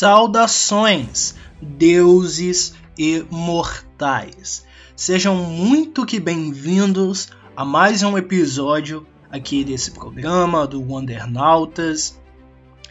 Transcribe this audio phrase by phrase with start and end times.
[0.00, 4.64] Saudações, deuses e mortais.
[4.96, 12.18] Sejam muito que bem-vindos a mais um episódio aqui desse programa do Wondernautas.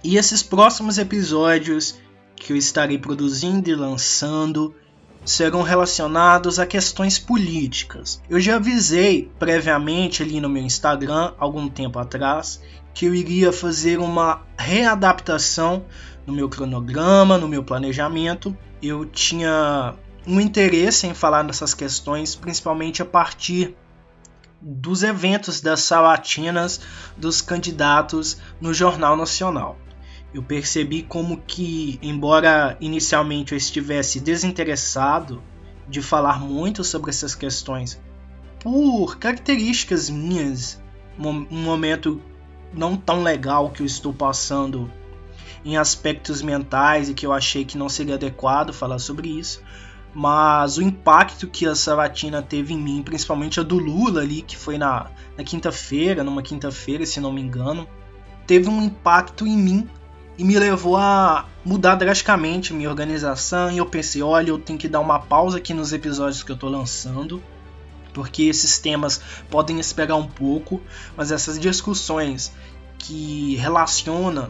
[0.03, 1.99] E esses próximos episódios
[2.35, 4.75] que eu estarei produzindo e lançando
[5.25, 8.21] serão relacionados a questões políticas.
[8.29, 12.61] Eu já avisei previamente ali no meu Instagram, algum tempo atrás,
[12.93, 15.85] que eu iria fazer uma readaptação
[16.29, 18.55] no meu cronograma, no meu planejamento.
[18.81, 23.75] Eu tinha um interesse em falar dessas questões, principalmente a partir
[24.61, 26.81] dos eventos das sabatinas
[27.17, 29.77] dos candidatos no Jornal Nacional.
[30.31, 35.41] Eu percebi como que, embora inicialmente eu estivesse desinteressado
[35.87, 37.99] de falar muito sobre essas questões,
[38.59, 40.79] por características minhas,
[41.17, 42.21] um momento
[42.71, 44.91] não tão legal que eu estou passando
[45.63, 49.61] em aspectos mentais e que eu achei que não seria adequado falar sobre isso.
[50.13, 54.57] Mas o impacto que a Sabatina teve em mim, principalmente a do Lula ali, que
[54.57, 57.87] foi na, na quinta-feira, numa quinta-feira, se não me engano,
[58.47, 59.87] teve um impacto em mim
[60.37, 63.71] e me levou a mudar drasticamente minha organização.
[63.71, 66.55] E eu pensei: olha, eu tenho que dar uma pausa aqui nos episódios que eu
[66.55, 67.43] estou lançando,
[68.13, 70.81] porque esses temas podem esperar um pouco,
[71.15, 72.51] mas essas discussões
[72.97, 74.49] que relacionam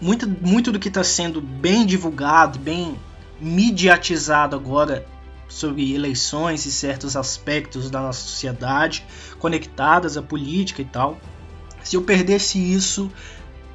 [0.00, 2.96] muito, muito do que está sendo bem divulgado, bem
[3.40, 5.06] mediatizado agora
[5.48, 9.04] sobre eleições e certos aspectos da nossa sociedade
[9.38, 11.18] conectadas à política e tal.
[11.82, 13.10] Se eu perdesse isso,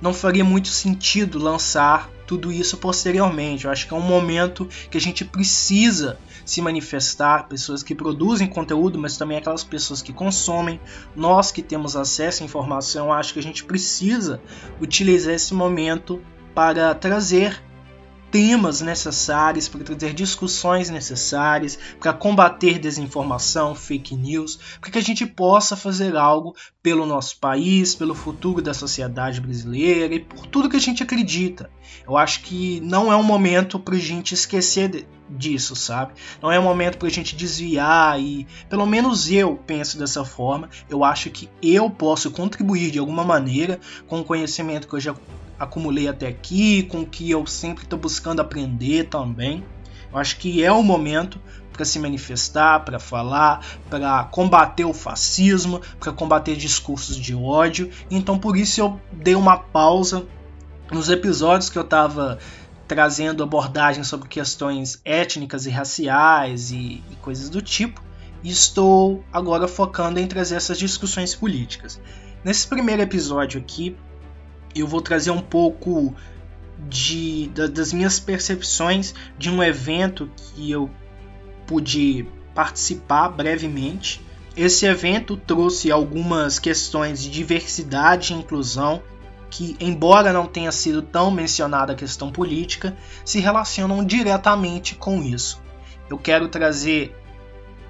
[0.02, 3.66] não faria muito sentido lançar tudo isso posteriormente.
[3.66, 8.48] Eu acho que é um momento que a gente precisa se manifestar, pessoas que produzem
[8.48, 10.80] conteúdo, mas também aquelas pessoas que consomem,
[11.16, 14.42] nós que temos acesso à informação, acho que a gente precisa
[14.82, 16.22] utilizar esse momento
[16.54, 17.62] para trazer
[18.34, 25.24] temas necessários, para trazer discussões necessárias, para combater desinformação, fake news, para que a gente
[25.24, 30.76] possa fazer algo pelo nosso país, pelo futuro da sociedade brasileira e por tudo que
[30.76, 31.70] a gente acredita.
[32.08, 35.06] Eu acho que não é um momento para a gente esquecer
[35.38, 36.14] disso, sabe?
[36.42, 40.70] Não é um momento para a gente desviar e, pelo menos eu penso dessa forma.
[40.90, 45.16] Eu acho que eu posso contribuir de alguma maneira com o conhecimento que eu já
[45.60, 49.64] acumulei até aqui, com o que eu sempre estou buscando aprender também.
[50.12, 55.82] Eu acho que é o momento para se manifestar, para falar, para combater o fascismo,
[56.00, 57.90] para combater discursos de ódio.
[58.12, 60.26] Então por isso eu dei uma pausa
[60.92, 62.38] nos episódios que eu estava
[62.88, 68.02] trazendo abordagens sobre questões étnicas e raciais e, e coisas do tipo.
[68.44, 72.00] E estou agora focando em trazer essas discussões políticas.
[72.44, 73.96] Nesse primeiro episódio aqui,
[74.76, 76.14] eu vou trazer um pouco
[76.90, 80.90] de, da, das minhas percepções de um evento que eu
[81.66, 84.22] pude participar brevemente.
[84.56, 89.02] Esse evento trouxe algumas questões de diversidade e inclusão
[89.54, 95.62] que, embora não tenha sido tão mencionada a questão política, se relacionam diretamente com isso.
[96.10, 97.16] Eu quero trazer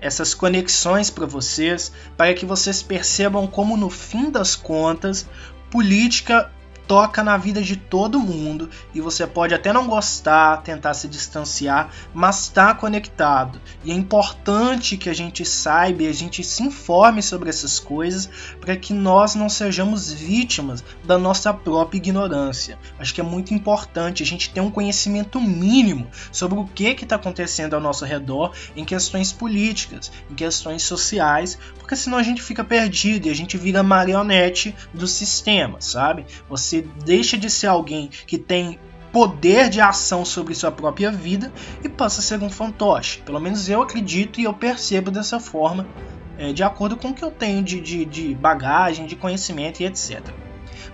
[0.02, 5.26] essas conexões para vocês, para que vocês percebam como, no fim das contas,
[5.72, 6.52] política
[6.88, 11.90] toca na vida de todo mundo e você pode até não gostar, tentar se distanciar,
[12.14, 13.62] mas está conectado.
[13.84, 18.30] E é importante que a gente saiba e a gente se informe sobre essas coisas
[18.60, 22.78] para que nós não sejamos vítimas da nossa própria ignorância.
[23.00, 27.16] Acho que é muito importante a gente ter um conhecimento mínimo sobre o que está
[27.16, 32.64] acontecendo ao nosso redor em questões políticas, em questões sociais, porque senão a gente fica
[32.64, 36.26] perdido e a gente vira marionete do sistema, sabe?
[36.50, 38.80] Você você deixa de ser alguém que tem
[39.12, 41.54] poder de ação sobre sua própria vida
[41.84, 43.22] e passa a ser um fantoche.
[43.22, 45.88] Pelo menos eu acredito e eu percebo dessa forma,
[46.36, 49.86] é, de acordo com o que eu tenho de, de, de bagagem, de conhecimento e
[49.86, 50.20] etc.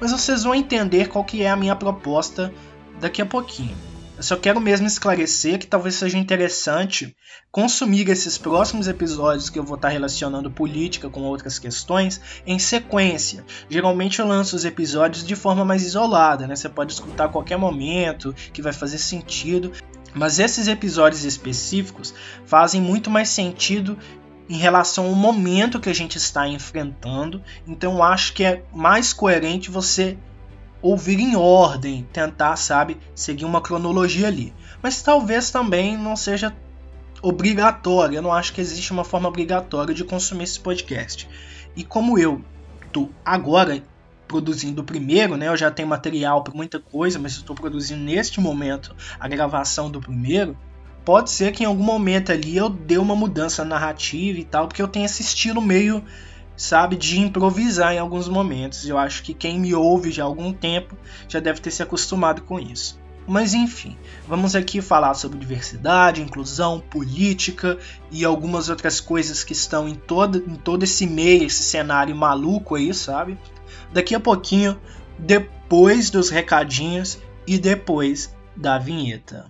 [0.01, 2.53] Mas vocês vão entender qual que é a minha proposta
[2.99, 3.75] daqui a pouquinho.
[4.19, 7.15] Eu só quero mesmo esclarecer que talvez seja interessante
[7.49, 13.45] consumir esses próximos episódios que eu vou estar relacionando política com outras questões em sequência.
[13.69, 16.53] Geralmente eu lanço os episódios de forma mais isolada, né?
[16.53, 19.71] Você pode escutar a qualquer momento, que vai fazer sentido.
[20.13, 22.13] Mas esses episódios específicos
[22.45, 23.97] fazem muito mais sentido
[24.49, 27.41] em relação ao momento que a gente está enfrentando.
[27.65, 30.17] Então acho que é mais coerente você
[30.81, 34.53] ouvir em ordem, tentar, sabe, seguir uma cronologia ali.
[34.81, 36.55] Mas talvez também não seja
[37.21, 41.27] obrigatório, eu não acho que existe uma forma obrigatória de consumir esse podcast.
[41.75, 42.41] E como eu
[42.91, 43.83] tô agora
[44.27, 45.47] produzindo o primeiro, né?
[45.47, 49.99] Eu já tenho material para muita coisa, mas estou produzindo neste momento a gravação do
[49.99, 50.55] primeiro.
[51.03, 54.81] Pode ser que em algum momento ali eu dê uma mudança narrativa e tal, porque
[54.81, 56.03] eu tenho esse estilo meio,
[56.59, 58.85] sabe, de improvisar em alguns momentos.
[58.85, 60.97] Eu acho que quem me ouve já há algum tempo
[61.27, 62.99] já deve ter se acostumado com isso.
[63.25, 63.95] Mas enfim,
[64.27, 67.77] vamos aqui falar sobre diversidade, inclusão, política
[68.11, 72.75] e algumas outras coisas que estão em todo, em todo esse meio, esse cenário maluco
[72.75, 73.37] aí, sabe?
[73.93, 74.77] Daqui a pouquinho,
[75.17, 79.49] depois dos recadinhos e depois da vinheta.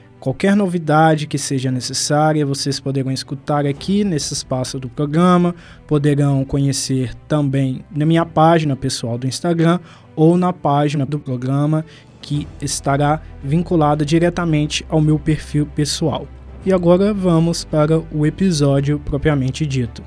[0.21, 5.55] Qualquer novidade que seja necessária, vocês poderão escutar aqui nesse espaço do programa,
[5.87, 9.79] poderão conhecer também na minha página pessoal do Instagram
[10.15, 11.83] ou na página do programa
[12.21, 16.27] que estará vinculada diretamente ao meu perfil pessoal.
[16.63, 20.03] E agora vamos para o episódio propriamente dito.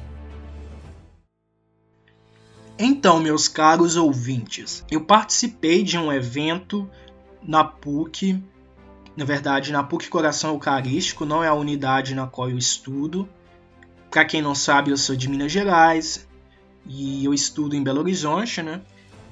[2.78, 6.88] Então, meus caros ouvintes, eu participei de um evento
[7.42, 8.40] na PUC
[9.16, 13.28] na verdade, na PUC Coração Eucarístico não é a unidade na qual eu estudo.
[14.10, 16.26] Para quem não sabe, eu sou de Minas Gerais
[16.86, 18.80] e eu estudo em Belo Horizonte, né?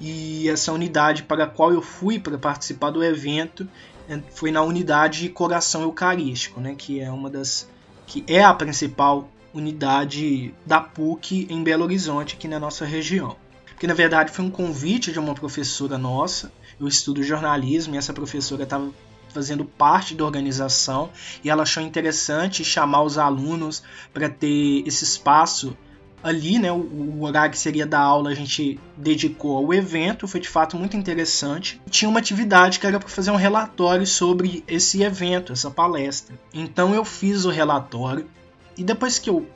[0.00, 3.69] E essa unidade para a qual eu fui para participar do evento
[4.08, 6.75] é, foi na unidade Coração Eucarístico, né?
[6.76, 7.69] Que é uma das
[8.06, 13.37] que é a principal unidade da PUC em Belo Horizonte, aqui na nossa região.
[13.79, 16.52] Que na verdade foi um convite de uma professora nossa.
[16.81, 18.90] Eu estudo jornalismo e essa professora estava
[19.32, 21.11] fazendo parte da organização
[21.43, 23.82] e ela achou interessante chamar os alunos
[24.12, 25.76] para ter esse espaço
[26.23, 26.70] ali, né?
[26.70, 30.76] O, o, horário que seria da aula a gente dedicou ao evento, foi de fato
[30.76, 31.81] muito interessante.
[31.90, 36.34] Tinha uma atividade que era para fazer um relatório sobre esse evento, essa palestra.
[36.55, 38.29] Então eu fiz o relatório
[38.76, 39.46] e depois que eu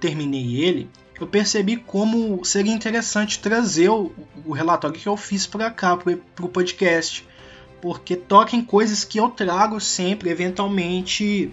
[0.00, 0.88] terminei ele,
[1.20, 4.12] eu percebi como seria interessante trazer o,
[4.44, 7.26] o relatório que eu fiz para cá, para o podcast
[7.82, 11.52] porque toca em coisas que eu trago sempre, eventualmente,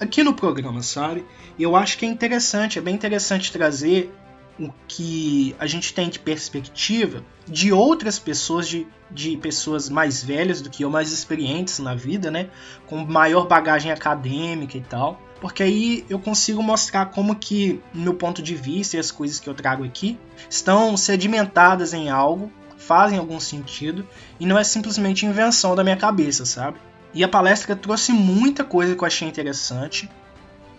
[0.00, 1.24] aqui no programa, sabe?
[1.56, 4.12] Eu acho que é interessante, é bem interessante trazer
[4.58, 10.60] o que a gente tem de perspectiva de outras pessoas, de, de pessoas mais velhas
[10.60, 12.50] do que eu, mais experientes na vida, né?
[12.86, 15.22] Com maior bagagem acadêmica e tal.
[15.40, 19.48] Porque aí eu consigo mostrar como que, meu ponto de vista e as coisas que
[19.48, 20.18] eu trago aqui,
[20.50, 22.50] estão sedimentadas em algo
[22.86, 24.06] fazem algum sentido
[24.38, 26.78] e não é simplesmente invenção da minha cabeça, sabe?
[27.14, 30.08] E a palestra trouxe muita coisa que eu achei interessante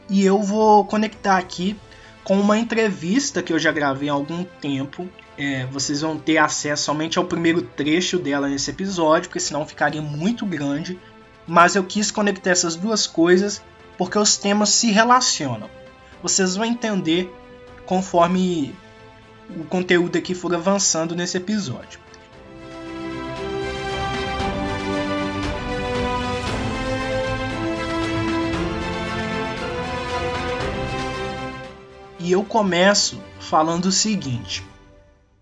[0.09, 1.75] e eu vou conectar aqui
[2.23, 5.07] com uma entrevista que eu já gravei há algum tempo.
[5.37, 10.01] É, vocês vão ter acesso somente ao primeiro trecho dela nesse episódio, porque senão ficaria
[10.01, 10.99] muito grande.
[11.45, 13.61] Mas eu quis conectar essas duas coisas
[13.97, 15.69] porque os temas se relacionam.
[16.21, 17.31] Vocês vão entender
[17.85, 18.73] conforme
[19.57, 21.99] o conteúdo aqui for avançando nesse episódio.
[32.19, 34.63] E eu começo falando o seguinte: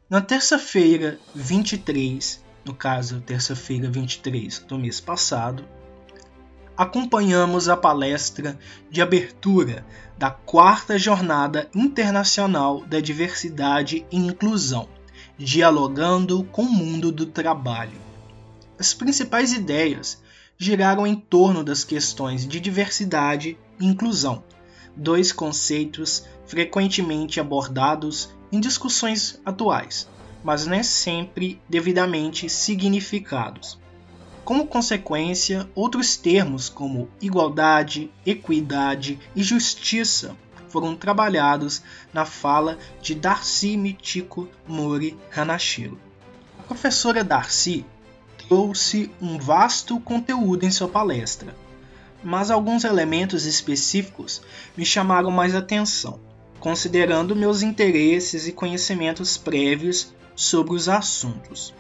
[0.10, 5.64] na terça-feira 23, no caso, terça-feira 23 do mês passado,
[6.76, 8.58] acompanhamos a palestra
[8.90, 9.86] de abertura
[10.18, 14.88] da quarta Jornada Internacional da Diversidade e Inclusão,
[15.38, 18.00] dialogando com o mundo do trabalho.
[18.78, 20.22] As principais ideias
[20.58, 24.44] giraram em torno das questões de diversidade e inclusão,
[24.96, 30.08] dois conceitos frequentemente abordados em discussões atuais,
[30.44, 33.81] mas nem sempre devidamente significados.
[34.52, 40.36] Como consequência, outros termos como igualdade, equidade e justiça
[40.68, 41.82] foram trabalhados
[42.14, 45.98] na fala de Darcy Mitiko Mori Hanashiro.
[46.60, 47.86] A professora Darcy
[48.38, 51.56] trouxe um vasto conteúdo em sua palestra,
[52.22, 54.42] mas alguns elementos específicos
[54.76, 56.20] me chamaram mais atenção,
[56.60, 61.74] considerando meus interesses e conhecimentos prévios sobre os assuntos.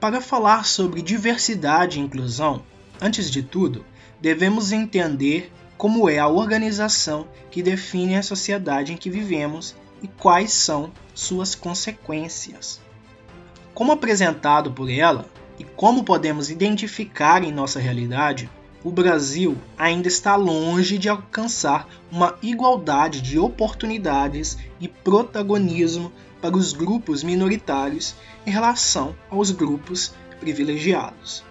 [0.00, 2.62] Para falar sobre diversidade e inclusão,
[2.98, 3.84] antes de tudo,
[4.18, 10.54] devemos entender como é a organização que define a sociedade em que vivemos e quais
[10.54, 12.80] são suas consequências.
[13.74, 15.26] Como apresentado por ela
[15.58, 18.48] e como podemos identificar em nossa realidade,
[18.82, 26.72] o Brasil ainda está longe de alcançar uma igualdade de oportunidades e protagonismo para os
[26.72, 28.14] grupos minoritários
[28.46, 31.44] em relação aos grupos privilegiados.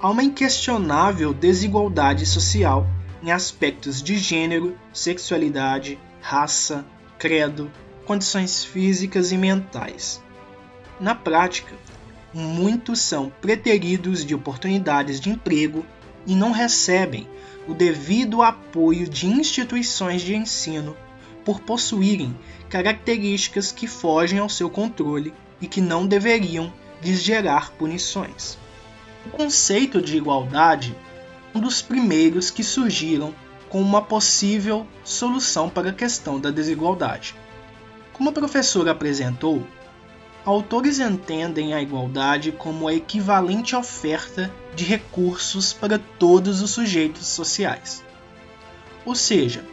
[0.00, 2.86] Há uma inquestionável desigualdade social
[3.22, 6.84] em aspectos de gênero, sexualidade, raça,
[7.18, 7.70] credo,
[8.04, 10.22] condições físicas e mentais.
[11.00, 11.74] Na prática,
[12.32, 15.84] muitos são preteridos de oportunidades de emprego
[16.26, 17.28] e não recebem
[17.66, 20.96] o devido apoio de instituições de ensino
[21.46, 22.36] por possuírem
[22.68, 28.58] características que fogem ao seu controle e que não deveriam lhes gerar punições.
[29.24, 30.96] O conceito de igualdade
[31.54, 33.32] é um dos primeiros que surgiram
[33.68, 37.36] com uma possível solução para a questão da desigualdade.
[38.12, 39.64] Como a professora apresentou,
[40.44, 48.04] autores entendem a igualdade como a equivalente oferta de recursos para todos os sujeitos sociais.
[49.04, 49.64] Ou seja,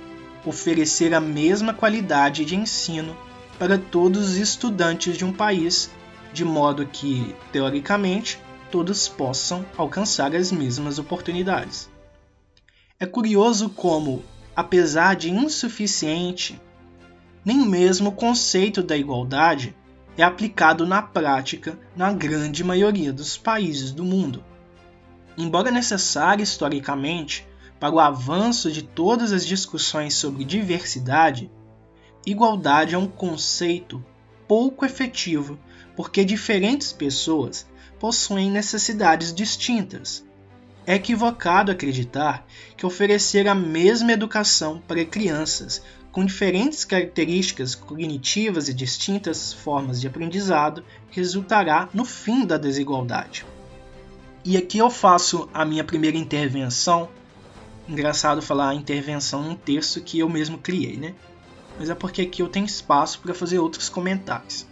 [0.46, 3.16] oferecer a mesma qualidade de ensino
[3.58, 5.90] para todos os estudantes de um país,
[6.34, 8.40] de modo que, teoricamente,
[8.72, 11.90] todos possam alcançar as mesmas oportunidades.
[13.00, 14.24] É curioso como,
[14.56, 16.60] apesar de insuficiente,
[17.46, 19.76] nem mesmo o conceito da igualdade
[20.18, 24.44] é aplicado na prática na grande maioria dos países do mundo.
[25.38, 27.48] Embora necessário historicamente
[27.84, 31.52] para o avanço de todas as discussões sobre diversidade,
[32.26, 34.02] igualdade é um conceito
[34.48, 35.60] pouco efetivo
[35.94, 37.68] porque diferentes pessoas
[38.00, 40.26] possuem necessidades distintas.
[40.88, 42.48] É equivocado acreditar
[42.78, 50.08] que oferecer a mesma educação para crianças com diferentes características cognitivas e distintas formas de
[50.08, 53.46] aprendizado resultará no fim da desigualdade.
[54.46, 57.10] E aqui eu faço a minha primeira intervenção.
[57.88, 61.14] Engraçado falar intervenção num texto que eu mesmo criei, né?
[61.78, 64.66] Mas é porque aqui eu tenho espaço para fazer outros comentários.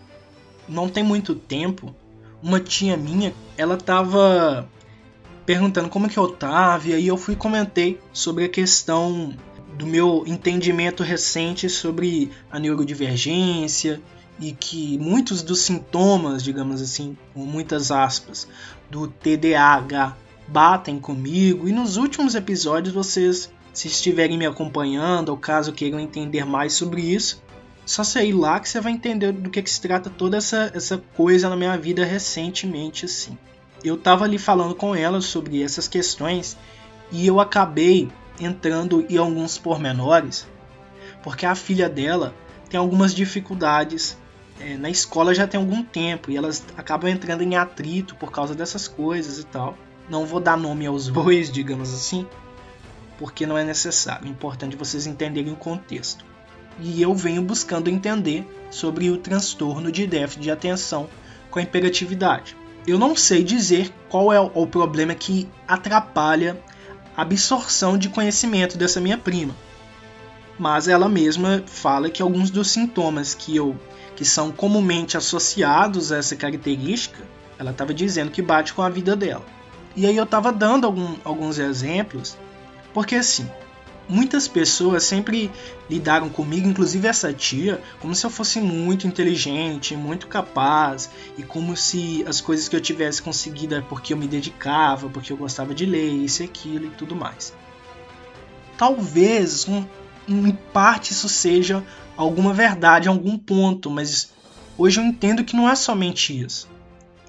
[0.67, 1.93] Não tem muito tempo,
[2.41, 4.69] uma tia minha, ela estava
[5.45, 9.35] perguntando como que eu tava, e aí eu fui comentei sobre a questão
[9.77, 14.01] do meu entendimento recente sobre a neurodivergência
[14.39, 18.47] e que muitos dos sintomas, digamos assim, com muitas aspas,
[18.89, 20.15] do TDAH
[20.47, 26.45] batem comigo e nos últimos episódios vocês se estiverem me acompanhando ou caso queiram entender
[26.45, 27.41] mais sobre isso,
[27.85, 30.97] só sair lá que você vai entender do que, que se trata toda essa, essa
[31.15, 33.37] coisa na minha vida recentemente assim.
[33.83, 36.57] Eu tava ali falando com ela sobre essas questões
[37.11, 40.47] e eu acabei entrando em alguns pormenores,
[41.23, 42.33] porque a filha dela
[42.69, 44.17] tem algumas dificuldades
[44.61, 48.53] é, na escola já tem algum tempo e elas acabam entrando em atrito por causa
[48.53, 49.75] dessas coisas e tal.
[50.11, 52.27] Não vou dar nome aos bois, digamos assim,
[53.17, 54.27] porque não é necessário.
[54.27, 56.25] É importante vocês entenderem o contexto.
[56.81, 61.07] E eu venho buscando entender sobre o transtorno de déficit de atenção
[61.49, 62.57] com a hiperatividade.
[62.85, 66.61] Eu não sei dizer qual é o problema que atrapalha
[67.15, 69.55] absorção de conhecimento dessa minha prima.
[70.59, 73.79] Mas ela mesma fala que alguns dos sintomas que eu
[74.13, 77.23] que são comumente associados a essa característica,
[77.57, 79.60] ela estava dizendo que bate com a vida dela.
[79.95, 82.37] E aí eu estava dando algum, alguns exemplos,
[82.93, 83.49] porque assim,
[84.07, 85.51] muitas pessoas sempre
[85.89, 91.75] lidaram comigo, inclusive essa tia, como se eu fosse muito inteligente, muito capaz, e como
[91.75, 95.73] se as coisas que eu tivesse conseguido é porque eu me dedicava, porque eu gostava
[95.73, 97.53] de ler, isso e aquilo e tudo mais.
[98.77, 99.85] Talvez, um,
[100.27, 101.83] em parte, isso seja
[102.15, 104.31] alguma verdade em algum ponto, mas
[104.77, 106.70] hoje eu entendo que não é somente isso.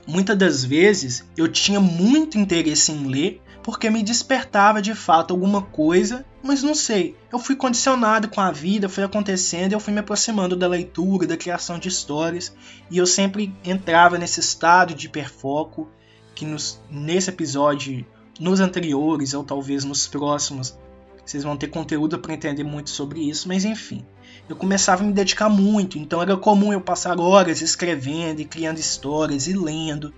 [0.06, 5.62] Muitas das vezes eu tinha muito interesse em ler, porque me despertava de fato alguma
[5.62, 7.16] coisa, mas não sei.
[7.32, 11.37] Eu fui condicionado com a vida, foi acontecendo, eu fui me aproximando da leitura, da
[11.37, 12.54] criação de histórias,
[12.90, 15.88] e eu sempre entrava nesse estado de hiperfoco
[16.35, 18.04] que nos, nesse episódio,
[18.40, 20.76] nos anteriores ou talvez nos próximos,
[21.25, 24.04] vocês vão ter conteúdo para entender muito sobre isso, mas enfim.
[24.49, 28.78] Eu começava a me dedicar muito, então era comum eu passar horas escrevendo e criando
[28.78, 30.12] histórias e lendo,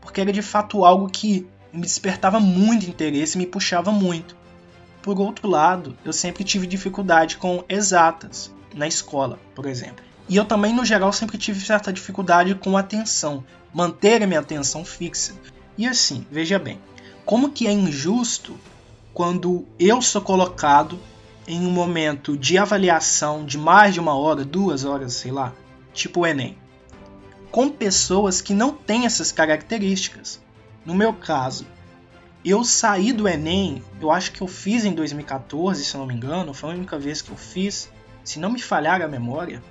[0.00, 4.36] porque era de fato algo que me despertava muito interesse e me puxava muito.
[5.02, 10.04] Por outro lado, eu sempre tive dificuldade com exatas na escola, por exemplo.
[10.28, 14.84] E eu também, no geral, sempre tive certa dificuldade com atenção, manter a minha atenção
[14.84, 15.34] fixa.
[15.76, 16.78] E assim, veja bem,
[17.24, 18.58] como que é injusto
[19.14, 20.98] quando eu sou colocado
[21.48, 25.54] em um momento de avaliação de mais de uma hora, duas horas, sei lá,
[25.94, 26.58] tipo o Enem,
[27.50, 30.42] com pessoas que não têm essas características.
[30.84, 31.66] No meu caso,
[32.44, 36.52] eu saí do Enem, eu acho que eu fiz em 2014, se não me engano,
[36.52, 37.90] foi a única vez que eu fiz,
[38.22, 39.62] se não me falhar a memória.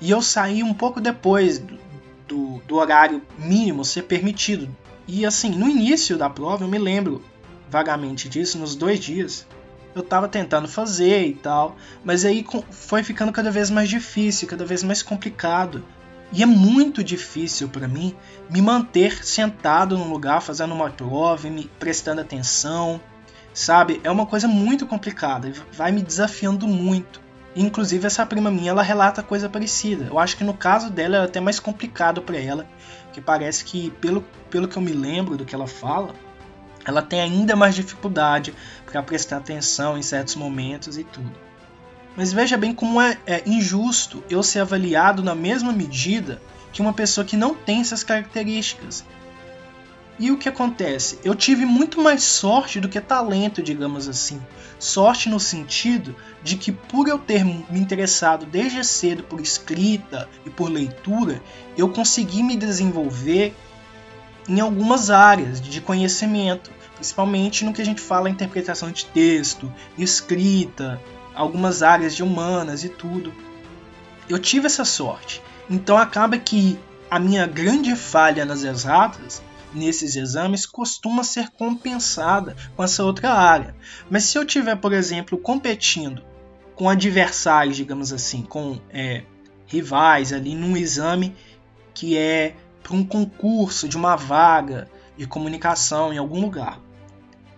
[0.00, 1.78] E eu saí um pouco depois do,
[2.26, 4.68] do, do horário mínimo ser permitido.
[5.06, 7.22] E assim, no início da prova, eu me lembro
[7.70, 9.46] vagamente disso, nos dois dias,
[9.94, 14.64] eu tava tentando fazer e tal, mas aí foi ficando cada vez mais difícil, cada
[14.64, 15.84] vez mais complicado.
[16.32, 18.14] E é muito difícil para mim
[18.48, 23.00] me manter sentado num lugar fazendo uma prova, me prestando atenção,
[23.52, 24.00] sabe?
[24.04, 27.20] É uma coisa muito complicada, vai me desafiando muito.
[27.54, 30.04] Inclusive essa prima minha, ela relata coisa parecida.
[30.04, 32.64] Eu acho que no caso dela é até mais complicado para ela,
[33.12, 36.14] que parece que pelo, pelo que eu me lembro do que ela fala,
[36.84, 38.54] ela tem ainda mais dificuldade
[38.86, 41.32] para prestar atenção em certos momentos e tudo.
[42.16, 46.40] Mas veja bem como é, é injusto eu ser avaliado na mesma medida
[46.72, 49.04] que uma pessoa que não tem essas características.
[50.18, 51.18] E o que acontece?
[51.24, 54.38] Eu tive muito mais sorte do que talento, digamos assim.
[54.78, 60.50] Sorte no sentido de que, por eu ter me interessado desde cedo por escrita e
[60.50, 61.42] por leitura,
[61.74, 63.56] eu consegui me desenvolver
[64.50, 71.00] em algumas áreas de conhecimento, principalmente no que a gente fala interpretação de texto, escrita,
[71.32, 73.32] algumas áreas de humanas e tudo.
[74.28, 75.40] Eu tive essa sorte.
[75.70, 76.76] Então acaba que
[77.08, 79.40] a minha grande falha nas exatas,
[79.72, 83.72] nesses exames, costuma ser compensada com essa outra área.
[84.10, 86.24] Mas se eu tiver, por exemplo, competindo
[86.74, 89.22] com adversários, digamos assim, com é,
[89.64, 91.36] rivais ali num exame
[91.94, 96.80] que é para um concurso de uma vaga de comunicação em algum lugar.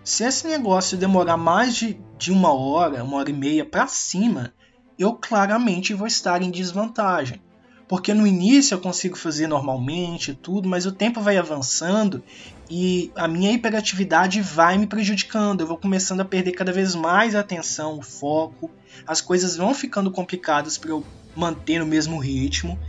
[0.03, 4.53] Se esse negócio demorar mais de, de uma hora, uma hora e meia para cima,
[4.99, 7.41] eu claramente vou estar em desvantagem.
[7.87, 12.23] Porque no início eu consigo fazer normalmente tudo, mas o tempo vai avançando
[12.69, 15.61] e a minha hiperatividade vai me prejudicando.
[15.61, 18.71] Eu vou começando a perder cada vez mais a atenção, o foco.
[19.05, 21.05] As coisas vão ficando complicadas para eu
[21.35, 22.79] manter no mesmo ritmo.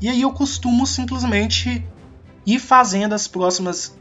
[0.00, 1.84] E aí eu costumo simplesmente
[2.46, 3.96] ir fazendo as próximas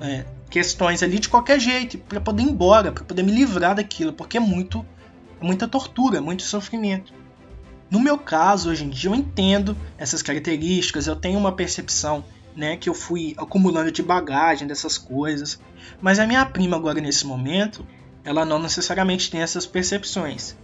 [0.00, 4.12] é, questões ali de qualquer jeito, para poder ir embora, para poder me livrar daquilo,
[4.12, 4.84] porque é muito
[5.40, 7.12] muita tortura, muito sofrimento.
[7.90, 12.76] No meu caso, hoje em dia eu entendo essas características, eu tenho uma percepção, né,
[12.76, 15.60] que eu fui acumulando de bagagem dessas coisas,
[16.00, 17.86] mas a minha prima agora nesse momento,
[18.24, 20.56] ela não necessariamente tem essas percepções.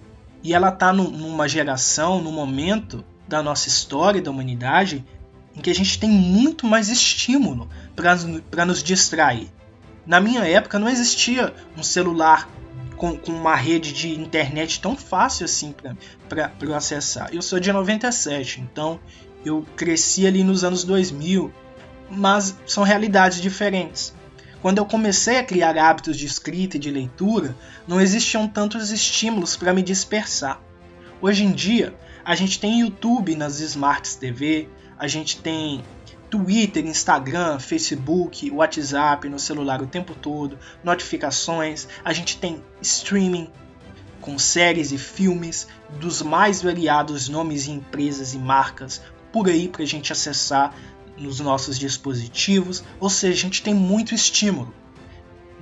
[0.42, 5.04] E ela está numa geração, num momento da nossa história da humanidade
[5.56, 7.68] em que a gente tem muito mais estímulo
[8.50, 9.48] para nos distrair.
[10.06, 12.48] Na minha época não existia um celular
[12.96, 15.74] com, com uma rede de internet tão fácil assim
[16.28, 17.30] para eu acessar.
[17.32, 19.00] Eu sou de 97, então
[19.44, 21.52] eu cresci ali nos anos 2000,
[22.10, 24.14] mas são realidades diferentes.
[24.60, 27.54] Quando eu comecei a criar hábitos de escrita e de leitura,
[27.86, 30.60] não existiam tantos estímulos para me dispersar.
[31.20, 35.84] Hoje em dia, a gente tem YouTube nas Smart TV, a gente tem
[36.30, 43.50] Twitter, Instagram, Facebook, WhatsApp no celular o tempo todo, notificações, a gente tem streaming
[44.20, 45.68] com séries e filmes
[46.00, 50.74] dos mais variados nomes e empresas e marcas por aí para a gente acessar
[51.18, 54.74] nos nossos dispositivos, ou seja, a gente tem muito estímulo.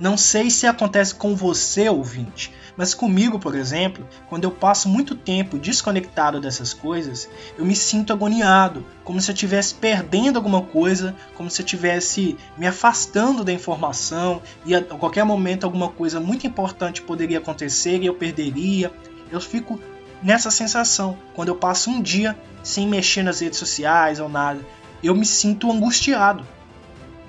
[0.03, 5.15] Não sei se acontece com você, ouvinte, mas comigo, por exemplo, quando eu passo muito
[5.15, 11.15] tempo desconectado dessas coisas, eu me sinto agoniado, como se eu estivesse perdendo alguma coisa,
[11.35, 16.45] como se eu estivesse me afastando da informação e a qualquer momento alguma coisa muito
[16.45, 18.91] importante poderia acontecer e eu perderia.
[19.31, 19.79] Eu fico
[20.21, 24.59] nessa sensação quando eu passo um dia sem mexer nas redes sociais ou nada.
[25.01, 26.45] Eu me sinto angustiado.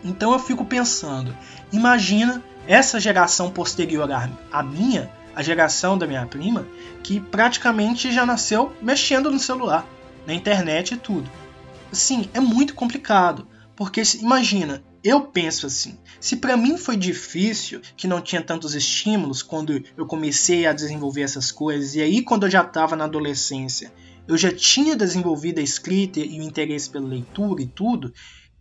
[0.02, 1.34] Então eu fico pensando,
[1.72, 4.08] imagina essa geração posterior
[4.52, 6.66] à minha, a geração da minha prima,
[7.02, 9.86] que praticamente já nasceu mexendo no celular,
[10.26, 11.30] na internet e tudo.
[11.92, 13.46] Assim, é muito complicado,
[13.76, 19.42] porque imagina, eu penso assim, se para mim foi difícil, que não tinha tantos estímulos
[19.42, 23.92] quando eu comecei a desenvolver essas coisas, e aí quando eu já estava na adolescência,
[24.26, 28.12] eu já tinha desenvolvido a escrita e o interesse pela leitura e tudo,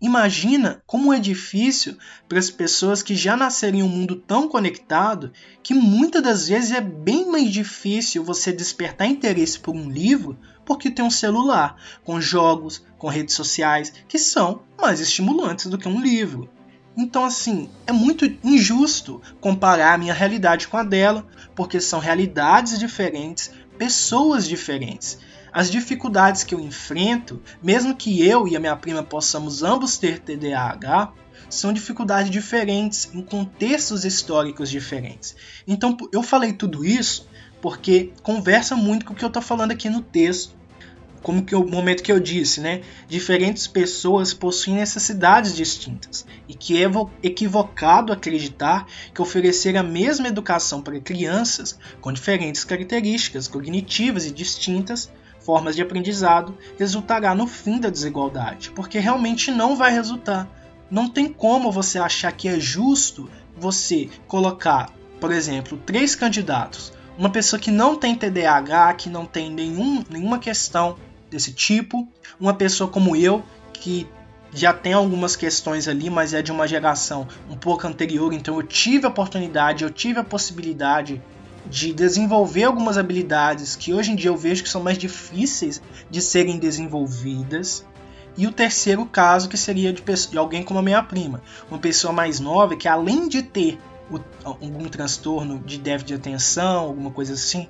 [0.03, 5.31] Imagina como é difícil para as pessoas que já nasceram em um mundo tão conectado
[5.63, 10.91] que muitas das vezes é bem mais difícil você despertar interesse por um livro porque
[10.91, 16.01] tem um celular, com jogos, com redes sociais, que são mais estimulantes do que um
[16.01, 16.49] livro.
[16.97, 22.77] Então, assim, é muito injusto comparar a minha realidade com a dela, porque são realidades
[22.77, 25.17] diferentes, pessoas diferentes.
[25.53, 30.17] As dificuldades que eu enfrento, mesmo que eu e a minha prima possamos ambos ter
[30.17, 31.13] TDAH,
[31.47, 35.35] são dificuldades diferentes em contextos históricos diferentes.
[35.67, 37.29] Então eu falei tudo isso
[37.61, 40.55] porque conversa muito com o que eu estou falando aqui no texto.
[41.21, 42.81] Como que o momento que eu disse, né?
[43.07, 46.89] Diferentes pessoas possuem necessidades distintas e que é
[47.21, 55.09] equivocado acreditar que oferecer a mesma educação para crianças com diferentes características cognitivas e distintas
[55.43, 60.47] formas de aprendizado resultará no fim da desigualdade, porque realmente não vai resultar.
[60.89, 67.29] Não tem como você achar que é justo você colocar, por exemplo, três candidatos, uma
[67.29, 70.97] pessoa que não tem TDAH, que não tem nenhum, nenhuma questão
[71.29, 72.08] desse tipo,
[72.39, 74.08] uma pessoa como eu, que
[74.53, 78.63] já tem algumas questões ali, mas é de uma geração um pouco anterior, então eu
[78.63, 81.21] tive a oportunidade, eu tive a possibilidade
[81.65, 86.21] de desenvolver algumas habilidades que hoje em dia eu vejo que são mais difíceis de
[86.21, 87.86] serem desenvolvidas.
[88.36, 91.80] E o terceiro caso que seria de, pessoa, de alguém como a minha prima, uma
[91.80, 97.12] pessoa mais nova que além de ter o, algum transtorno de déficit de atenção, alguma
[97.12, 97.67] coisa assim,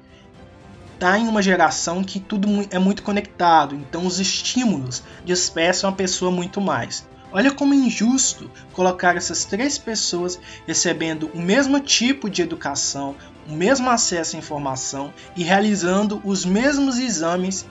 [0.93, 6.31] está em uma geração que tudo é muito conectado, então os estímulos dispersam a pessoa
[6.31, 7.05] muito mais.
[7.29, 13.15] Olha como é injusto colocar essas três pessoas recebendo o mesmo tipo de educação,
[13.47, 17.65] o mesmo acesso à informação e realizando os mesmos exames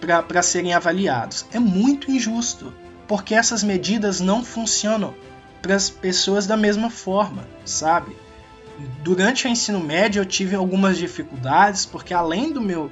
[0.00, 1.46] para serem avaliados.
[1.52, 2.72] É muito injusto,
[3.08, 5.14] porque essas medidas não funcionam
[5.62, 8.14] para as pessoas da mesma forma, sabe?
[9.02, 12.90] Durante o ensino médio eu tive algumas dificuldades, porque além do meu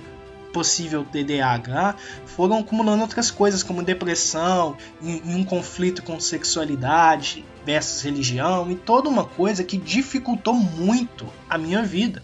[0.53, 8.71] possível TDAH foram acumulando outras coisas como depressão e, um conflito com sexualidade versus religião
[8.71, 12.23] e toda uma coisa que dificultou muito a minha vida.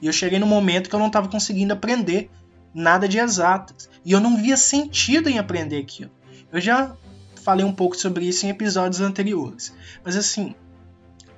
[0.00, 2.30] E eu cheguei no momento que eu não estava conseguindo aprender
[2.74, 6.10] nada de exatas e eu não via sentido em aprender aquilo.
[6.50, 6.96] Eu já
[7.42, 10.54] falei um pouco sobre isso em episódios anteriores, mas assim,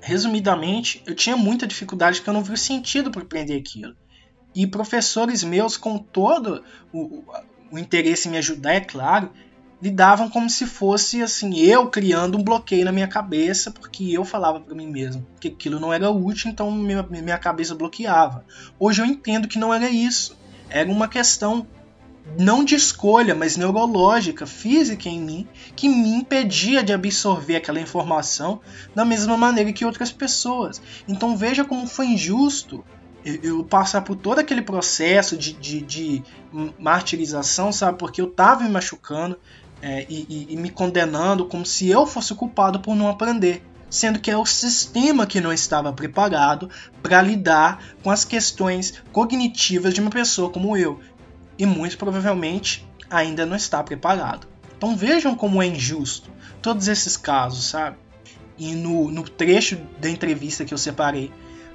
[0.01, 3.97] resumidamente, eu tinha muita dificuldade porque eu não via sentido para aprender aquilo.
[4.55, 6.63] E professores meus, com todo
[6.93, 7.25] o,
[7.71, 9.31] o interesse em me ajudar, é claro,
[9.85, 14.59] lidavam como se fosse assim eu criando um bloqueio na minha cabeça porque eu falava
[14.59, 18.47] para mim mesmo que aquilo não era útil então minha, minha cabeça bloqueava.
[18.79, 20.39] Hoje eu entendo que não era isso.
[20.71, 21.67] Era uma questão
[22.39, 28.61] não de escolha mas neurológica física em mim que me impedia de absorver aquela informação
[28.95, 30.81] da mesma maneira que outras pessoas.
[31.07, 32.83] Então veja como foi injusto
[33.25, 36.23] eu passar por todo aquele processo de, de, de
[36.79, 37.99] martirização, sabe?
[37.99, 39.39] Porque eu tava me machucando
[39.81, 43.65] é, e, e, e me condenando como se eu fosse culpado por não aprender.
[43.89, 46.69] Sendo que é o sistema que não estava preparado
[47.03, 51.01] para lidar com as questões cognitivas de uma pessoa como eu.
[51.57, 54.49] E muito provavelmente ainda não está preparado.
[54.77, 57.97] Então vejam como é injusto todos esses casos, sabe?
[58.59, 61.33] E no, no trecho da entrevista que eu separei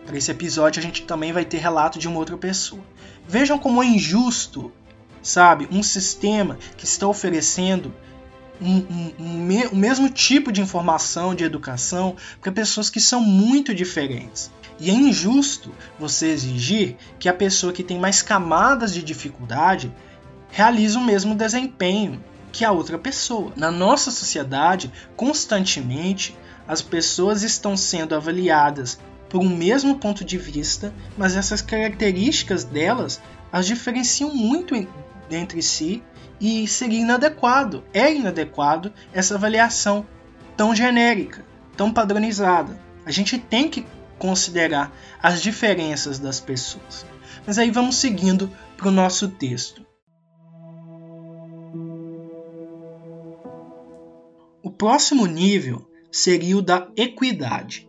[0.09, 2.81] para esse episódio a gente também vai ter relato de uma outra pessoa.
[3.27, 4.71] Vejam como é injusto,
[5.21, 7.93] sabe, um sistema que está oferecendo
[8.59, 13.21] um, um, um, me, o mesmo tipo de informação, de educação, para pessoas que são
[13.21, 14.49] muito diferentes.
[14.79, 19.93] E é injusto você exigir que a pessoa que tem mais camadas de dificuldade
[20.49, 22.19] realize o mesmo desempenho
[22.51, 23.53] que a outra pessoa.
[23.55, 26.35] Na nossa sociedade, constantemente,
[26.67, 28.97] as pessoas estão sendo avaliadas
[29.29, 34.75] por um mesmo ponto de vista, mas essas características delas as diferenciam muito
[35.29, 36.03] entre si
[36.39, 40.05] e seria inadequado, é inadequado essa avaliação
[40.55, 42.79] tão genérica, tão padronizada.
[43.05, 43.85] A gente tem que
[44.17, 47.05] considerar as diferenças das pessoas.
[47.45, 49.85] Mas aí vamos seguindo para o nosso texto.
[54.61, 57.88] O próximo nível seria o da equidade.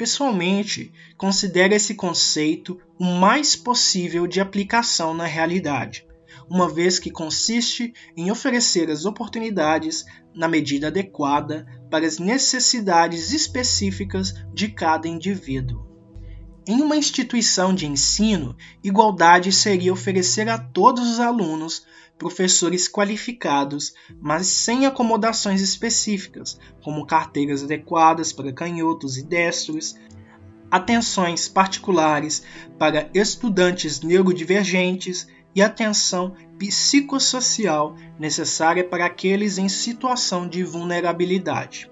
[0.00, 6.06] Pessoalmente, considero esse conceito o mais possível de aplicação na realidade,
[6.48, 14.32] uma vez que consiste em oferecer as oportunidades na medida adequada para as necessidades específicas
[14.54, 15.86] de cada indivíduo.
[16.66, 21.84] Em uma instituição de ensino, igualdade seria oferecer a todos os alunos
[22.20, 29.96] professores qualificados, mas sem acomodações específicas, como carteiras adequadas para canhotos e destros,
[30.70, 32.42] atenções particulares
[32.78, 41.89] para estudantes neurodivergentes e atenção psicossocial necessária para aqueles em situação de vulnerabilidade.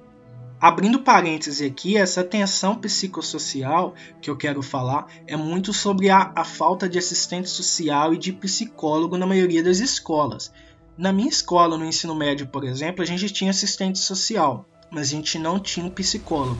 [0.61, 6.43] Abrindo parênteses aqui, essa atenção psicossocial que eu quero falar é muito sobre a, a,
[6.43, 10.51] falta de assistente social e de psicólogo na maioria das escolas.
[10.97, 15.11] Na minha escola, no ensino médio, por exemplo, a gente tinha assistente social, mas a
[15.11, 16.59] gente não tinha um psicólogo.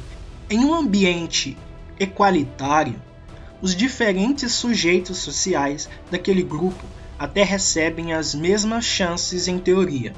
[0.49, 1.59] Em um ambiente
[1.99, 3.03] equalitário,
[3.61, 6.85] os diferentes sujeitos sociais daquele grupo
[7.19, 10.15] até recebem as mesmas chances em teoria,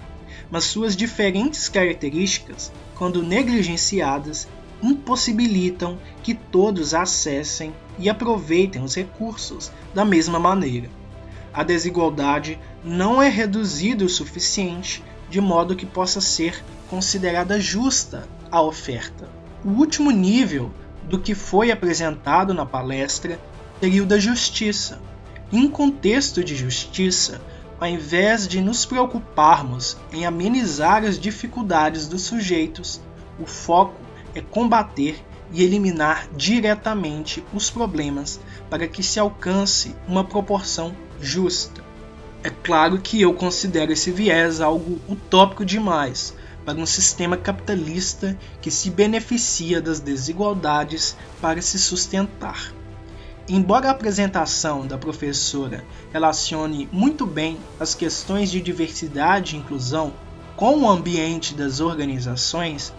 [0.51, 4.47] mas suas diferentes características quando negligenciadas,
[4.83, 10.91] impossibilitam que todos acessem e aproveitem os recursos da mesma maneira.
[11.51, 18.61] A desigualdade não é reduzida o suficiente de modo que possa ser considerada justa a
[18.61, 19.31] oferta.
[19.65, 20.71] O último nível
[21.05, 23.41] do que foi apresentado na palestra
[23.81, 25.01] seria o da justiça.
[25.51, 27.41] Em contexto de justiça,
[27.81, 33.01] ao invés de nos preocuparmos em amenizar as dificuldades dos sujeitos,
[33.38, 33.99] o foco
[34.35, 38.38] é combater e eliminar diretamente os problemas
[38.69, 41.83] para que se alcance uma proporção justa.
[42.45, 48.71] É claro que eu considero esse viés algo utópico demais para um sistema capitalista que
[48.71, 52.73] se beneficia das desigualdades para se sustentar.
[53.53, 60.13] Embora a apresentação da professora relacione muito bem as questões de diversidade e inclusão
[60.55, 62.95] com o ambiente das organizações,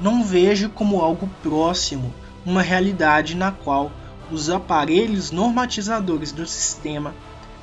[0.00, 2.12] não vejo como algo próximo
[2.44, 3.92] uma realidade na qual
[4.28, 7.14] os aparelhos normatizadores do sistema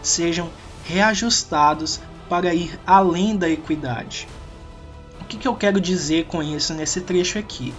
[0.02, 0.50] sejam
[0.86, 2.00] reajustados
[2.30, 4.30] para ir além da equidade.
[5.20, 7.74] O que, que eu quero dizer com isso nesse trecho aqui?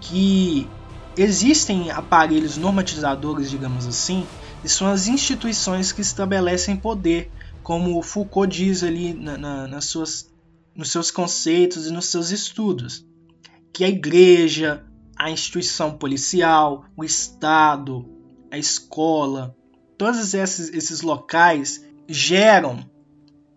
[0.00, 0.68] Que
[1.16, 4.26] Existem aparelhos normatizadores, digamos assim,
[4.62, 7.30] e são as instituições que estabelecem poder,
[7.62, 10.30] como Foucault diz ali na, na, nas suas,
[10.74, 13.06] nos seus conceitos e nos seus estudos,
[13.72, 14.84] que a igreja,
[15.16, 18.06] a instituição policial, o Estado,
[18.50, 19.56] a escola,
[19.96, 22.84] todos esses, esses locais geram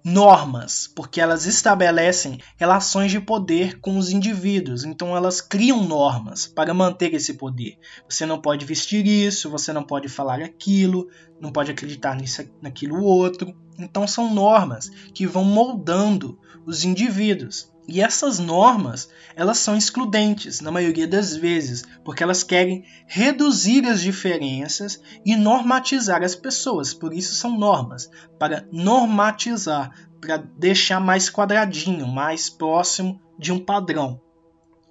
[0.04, 6.74] normas, porque elas estabelecem relações de poder com os indivíduos, então elas criam normas para
[6.74, 7.78] manter esse poder.
[8.10, 11.10] Você não pode vestir isso, você não pode falar aquilo,
[11.40, 13.54] não pode acreditar nisso, naquilo outro.
[13.78, 17.69] Então são normas que vão moldando os indivíduos.
[17.92, 24.00] E essas normas, elas são excludentes na maioria das vezes, porque elas querem reduzir as
[24.00, 26.94] diferenças e normatizar as pessoas.
[26.94, 34.22] Por isso são normas, para normatizar, para deixar mais quadradinho, mais próximo de um padrão.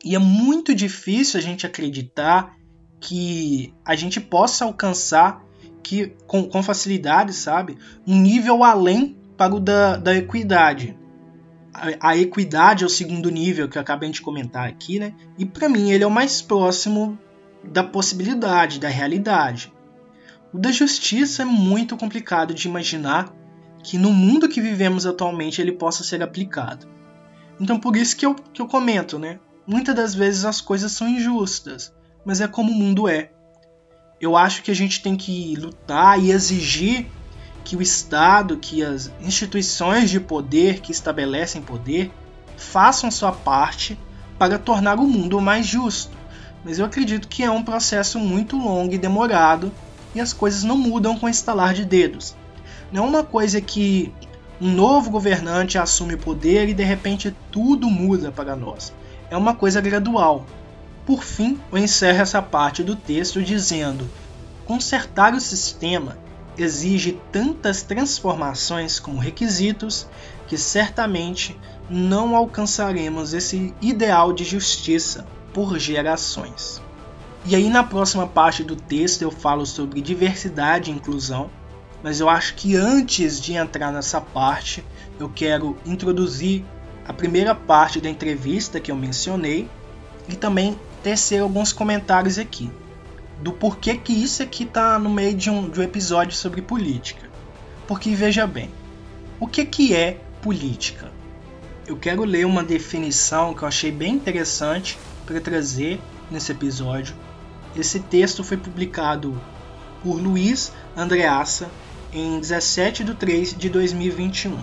[0.04, 2.56] E é muito difícil a gente acreditar
[2.98, 5.44] que a gente possa alcançar
[5.84, 10.98] que com, com facilidade, sabe, um nível além para o da, da equidade
[11.72, 15.14] a, equidade é o segundo nível que eu acabei de comentar aqui, né?
[15.36, 17.18] E para mim ele é o mais próximo
[17.62, 19.72] da possibilidade, da realidade.
[20.52, 23.32] O da justiça é muito complicado de imaginar
[23.82, 26.86] que no mundo que vivemos atualmente ele possa ser aplicado.
[27.60, 29.38] Então por isso que eu, que eu comento, né?
[29.66, 31.92] Muitas das vezes as coisas são injustas,
[32.24, 33.30] mas é como o mundo é.
[34.20, 37.06] Eu acho que a gente tem que lutar e exigir
[37.68, 42.10] que o Estado, que as instituições de poder que estabelecem poder
[42.56, 44.00] façam sua parte
[44.38, 46.16] para tornar o mundo mais justo.
[46.64, 49.70] Mas eu acredito que é um processo muito longo e demorado
[50.14, 52.34] e as coisas não mudam com estalar de dedos.
[52.90, 54.14] Não é uma coisa que
[54.58, 58.94] um novo governante assume o poder e de repente tudo muda para nós.
[59.30, 60.46] É uma coisa gradual.
[61.04, 64.08] Por fim, eu encerro essa parte do texto dizendo:
[64.64, 66.16] consertar o sistema
[66.62, 70.06] exige tantas transformações como requisitos
[70.46, 76.82] que certamente não alcançaremos esse ideal de justiça por gerações.
[77.44, 81.50] E aí na próxima parte do texto eu falo sobre diversidade e inclusão,
[82.02, 84.84] mas eu acho que antes de entrar nessa parte,
[85.18, 86.64] eu quero introduzir
[87.06, 89.68] a primeira parte da entrevista que eu mencionei
[90.28, 92.70] e também tecer alguns comentários aqui.
[93.40, 97.28] Do porquê que isso aqui está no meio de um, de um episódio sobre política.
[97.86, 98.70] Porque veja bem,
[99.38, 101.10] o que, que é política?
[101.86, 107.14] Eu quero ler uma definição que eu achei bem interessante para trazer nesse episódio.
[107.74, 109.40] Esse texto foi publicado
[110.02, 111.70] por Luiz Andreassa
[112.12, 114.58] em 17 de 3 de 2021.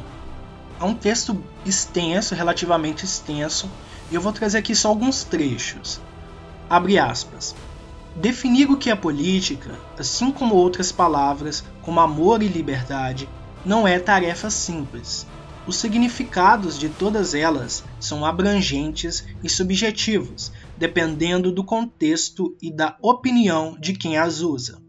[0.80, 3.70] É um texto extenso, relativamente extenso,
[4.12, 6.02] e eu vou trazer aqui só alguns trechos.
[6.70, 7.56] Abre aspas.
[8.16, 13.28] Definir o que é política, assim como outras palavras como amor e liberdade,
[13.66, 15.28] não é tarefa simples.
[15.68, 23.78] Os significados de todas elas são abrangentes e subjetivos, dependendo do contexto e da opinião
[23.78, 24.82] de quem as usa.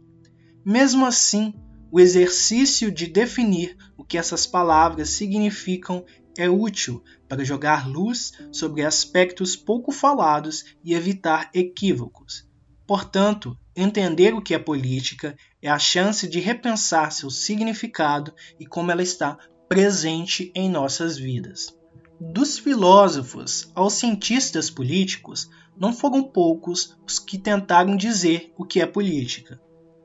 [0.65, 1.53] Mesmo assim,
[1.91, 6.05] o exercício de definir o que essas palavras significam
[6.39, 12.46] é útil para jogar luz sobre aspectos pouco falados e evitar equívocos.
[12.87, 18.93] Portanto, entender o que é política é a chance de repensar seu significado e como
[18.93, 21.77] ela está presente em nossas vidas.
[22.21, 28.87] Dos filósofos aos cientistas políticos, não foram poucos os que tentaram dizer o que é
[28.87, 29.61] política.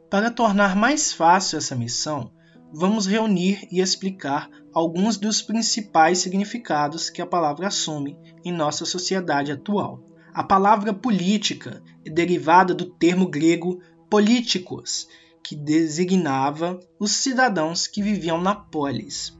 [0.09, 2.31] Para tornar mais fácil essa missão,
[2.73, 9.51] vamos reunir e explicar alguns dos principais significados que a palavra assume em nossa sociedade
[9.51, 10.03] atual.
[10.33, 15.07] A palavra política é derivada do termo grego políticos,
[15.43, 19.37] que designava os cidadãos que viviam na polis.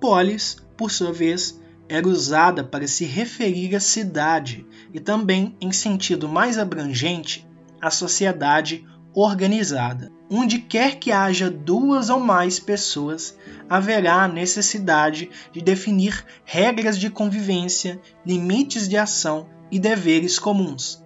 [0.00, 6.28] Polis, por sua vez, era usada para se referir à cidade e também, em sentido
[6.28, 7.46] mais abrangente,
[7.80, 10.12] à sociedade organizada.
[10.28, 13.36] Onde quer que haja duas ou mais pessoas,
[13.68, 21.05] haverá a necessidade de definir regras de convivência, limites de ação e deveres comuns.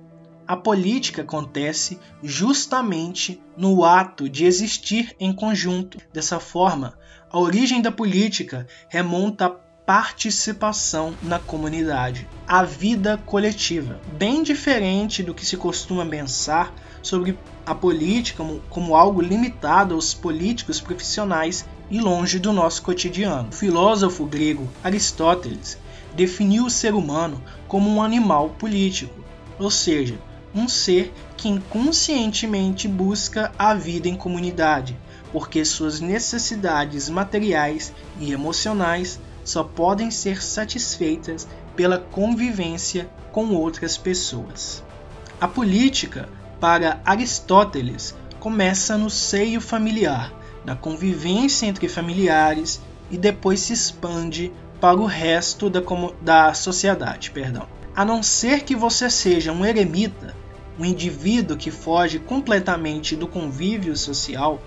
[0.50, 5.98] A política acontece justamente no ato de existir em conjunto.
[6.12, 6.98] Dessa forma,
[7.30, 15.32] a origem da política remonta à participação na comunidade, a vida coletiva, bem diferente do
[15.32, 22.00] que se costuma pensar sobre a política como, como algo limitado aos políticos profissionais e
[22.00, 23.50] longe do nosso cotidiano.
[23.50, 25.78] O filósofo grego Aristóteles
[26.16, 29.14] definiu o ser humano como um animal político,
[29.56, 30.18] ou seja,
[30.54, 34.98] um ser que inconscientemente busca a vida em comunidade,
[35.32, 44.82] porque suas necessidades materiais e emocionais só podem ser satisfeitas pela convivência com outras pessoas.
[45.40, 46.28] A política
[46.60, 50.32] para Aristóteles, começa no seio familiar,
[50.64, 55.80] na convivência entre familiares e depois se expande para o resto da,
[56.20, 57.30] da sociedade.
[57.30, 57.66] Perdão.
[57.96, 60.36] A não ser que você seja um eremita,
[60.80, 64.62] um indivíduo que foge completamente do convívio social,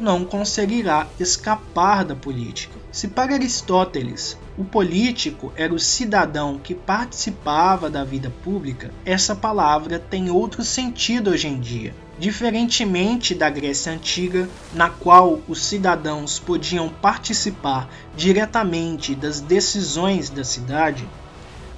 [0.00, 2.74] não conseguirá escapar da política.
[2.90, 9.98] Se para Aristóteles o político era o cidadão que participava da vida pública, essa palavra
[9.98, 11.94] tem outro sentido hoje em dia.
[12.18, 21.06] Diferentemente da Grécia Antiga, na qual os cidadãos podiam participar diretamente das decisões da cidade,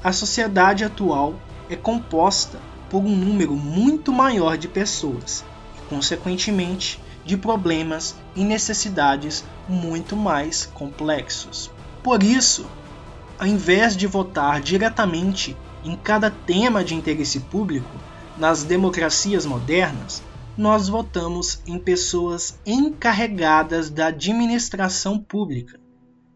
[0.03, 1.35] a sociedade atual
[1.68, 5.44] é composta por um número muito maior de pessoas
[5.79, 11.70] e, consequentemente, de problemas e necessidades muito mais complexos.
[12.03, 12.66] Por isso,
[13.38, 17.88] ao invés de votar diretamente em cada tema de interesse público,
[18.37, 20.22] nas democracias modernas,
[20.57, 25.81] nós votamos em pessoas encarregadas da administração pública.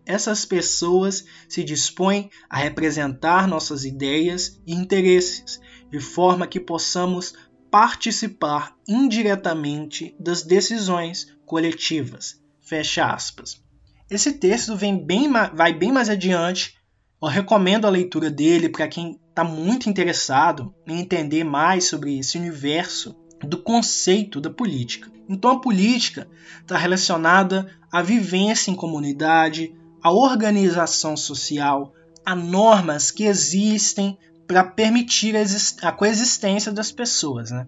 [0.07, 5.61] Essas pessoas se dispõem a representar nossas ideias e interesses,
[5.94, 7.35] de forma que possamos
[7.70, 12.42] participar indiretamente das decisões coletivas.
[12.61, 13.62] Fecha aspas.
[14.11, 16.74] Esse texto vem bem, vai bem mais adiante.
[17.22, 22.37] Eu recomendo a leitura dele para quem está muito interessado em entender mais sobre esse
[22.38, 25.09] universo do conceito da política.
[25.28, 26.26] Então, a política
[26.61, 31.94] está relacionada à vivência em comunidade, à organização social,
[32.26, 35.35] a normas que existem para permitir
[35.83, 37.50] a coexistência das pessoas.
[37.50, 37.66] Né?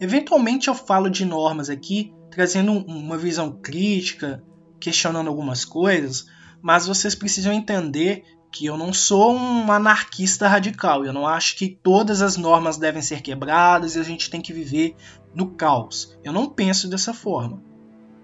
[0.00, 4.42] Eventualmente, eu falo de normas aqui, trazendo uma visão crítica
[4.80, 6.26] questionando algumas coisas,
[6.60, 8.24] mas vocês precisam entender
[8.54, 11.04] que eu não sou um anarquista radical.
[11.04, 14.52] Eu não acho que todas as normas devem ser quebradas e a gente tem que
[14.52, 14.94] viver
[15.34, 16.16] no caos.
[16.22, 17.60] Eu não penso dessa forma.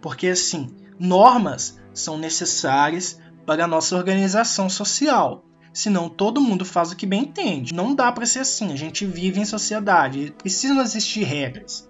[0.01, 0.68] Porque assim,
[0.99, 5.45] normas são necessárias para a nossa organização social.
[5.73, 7.75] Senão todo mundo faz o que bem entende.
[7.75, 8.73] Não dá para ser assim.
[8.73, 11.89] A gente vive em sociedade, precisam existir regras.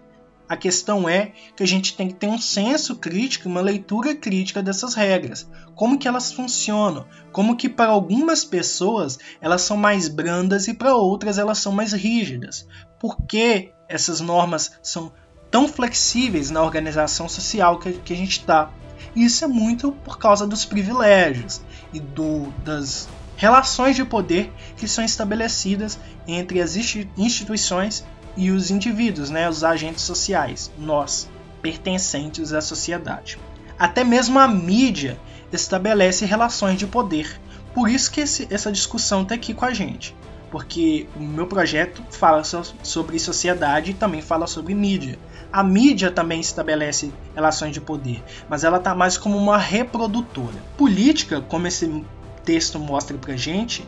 [0.51, 4.61] A questão é que a gente tem que ter um senso crítico, uma leitura crítica
[4.61, 5.49] dessas regras.
[5.77, 7.07] Como que elas funcionam?
[7.31, 11.93] Como que para algumas pessoas elas são mais brandas e para outras elas são mais
[11.93, 12.67] rígidas?
[12.99, 15.13] Por que essas normas são
[15.53, 18.73] tão flexíveis na organização social que, que a gente está?
[19.15, 21.61] Isso é muito por causa dos privilégios
[21.93, 23.09] e do, das
[23.41, 28.05] relações de poder que são estabelecidas entre as instituições
[28.37, 31.27] e os indivíduos, né, os agentes sociais, nós,
[31.63, 33.39] pertencentes à sociedade.
[33.79, 35.19] Até mesmo a mídia
[35.51, 37.41] estabelece relações de poder.
[37.73, 40.15] Por isso que esse, essa discussão está aqui com a gente.
[40.51, 45.19] Porque o meu projeto fala so, sobre sociedade e também fala sobre mídia.
[45.51, 50.57] A mídia também estabelece relações de poder, mas ela está mais como uma reprodutora.
[50.77, 52.05] Política, como esse
[52.45, 53.87] texto mostra pra gente,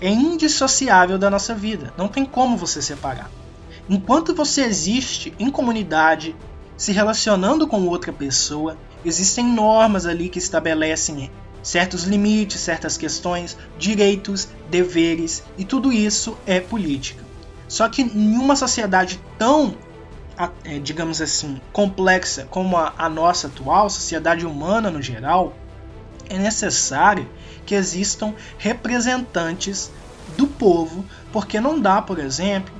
[0.00, 1.92] é indissociável da nossa vida.
[1.96, 3.30] Não tem como você separar.
[3.88, 6.34] Enquanto você existe em comunidade,
[6.76, 11.30] se relacionando com outra pessoa, existem normas ali que estabelecem
[11.62, 17.22] certos limites, certas questões, direitos, deveres e tudo isso é política.
[17.68, 19.76] Só que em uma sociedade tão,
[20.64, 25.54] é, digamos assim, complexa como a nossa atual, sociedade humana no geral,
[26.28, 27.28] é necessário
[27.66, 29.90] que existam representantes
[30.36, 32.72] do povo, porque não dá, por exemplo,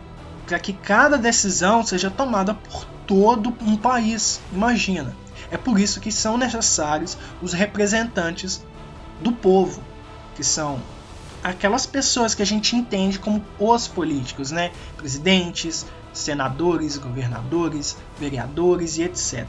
[0.46, 4.40] para que cada decisão seja tomada por todo um país.
[4.52, 5.14] Imagina.
[5.50, 8.64] É por isso que são necessários os representantes
[9.20, 9.82] do povo,
[10.34, 10.80] que são
[11.42, 14.70] aquelas pessoas que a gente entende como os políticos, né?
[14.96, 19.46] Presidentes, senadores, governadores, vereadores e etc.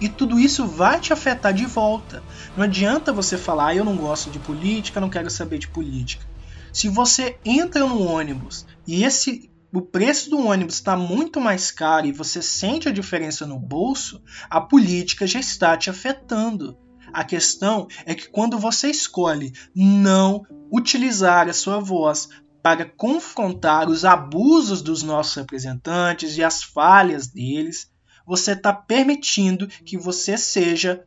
[0.00, 2.22] E tudo isso vai te afetar de volta.
[2.56, 6.26] Não adianta você falar, ah, eu não gosto de política, não quero saber de política.
[6.72, 12.06] Se você entra no ônibus e esse o preço do ônibus está muito mais caro
[12.06, 16.78] e você sente a diferença no bolso, a política já está te afetando.
[17.12, 22.28] A questão é que quando você escolhe não utilizar a sua voz
[22.62, 27.90] para confrontar os abusos dos nossos representantes e as falhas deles,
[28.26, 31.04] você está permitindo que você seja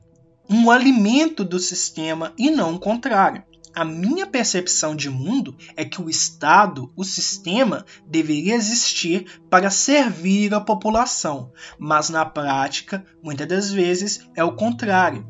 [0.50, 3.44] um alimento do sistema e não o contrário.
[3.74, 10.52] A minha percepção de mundo é que o Estado, o sistema, deveria existir para servir
[10.54, 15.28] a população, mas na prática, muitas das vezes, é o contrário.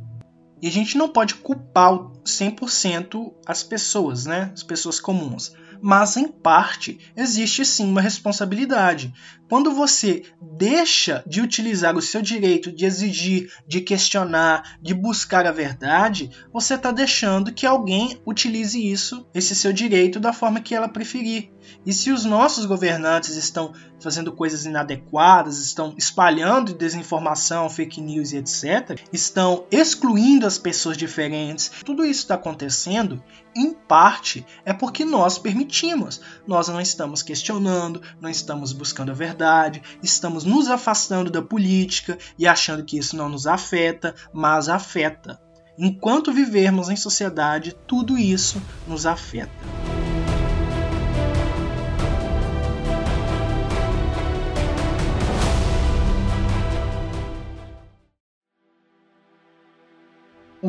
[0.61, 1.91] E a gente não pode culpar
[2.25, 4.51] 100% as pessoas, né?
[4.53, 9.13] As pessoas comuns mas em parte existe sim uma responsabilidade.
[9.49, 15.51] Quando você deixa de utilizar o seu direito de exigir, de questionar, de buscar a
[15.51, 20.89] verdade, você está deixando que alguém utilize isso, esse seu direito, da forma que ela
[20.89, 21.49] preferir.
[21.85, 28.37] E se os nossos governantes estão fazendo coisas inadequadas, estão espalhando desinformação, fake news e
[28.37, 33.23] etc., estão excluindo as pessoas diferentes, tudo isso está acontecendo,
[33.55, 36.21] em parte, é porque nós permitimos.
[36.45, 42.45] Nós não estamos questionando, não estamos buscando a verdade, estamos nos afastando da política e
[42.45, 45.39] achando que isso não nos afeta, mas afeta.
[45.77, 49.96] Enquanto vivermos em sociedade, tudo isso nos afeta.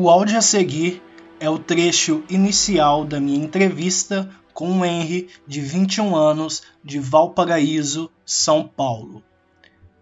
[0.01, 1.03] O áudio a seguir
[1.41, 8.09] é o trecho inicial da minha entrevista com o Henry, de 21 anos, de Valparaíso,
[8.25, 9.21] São Paulo.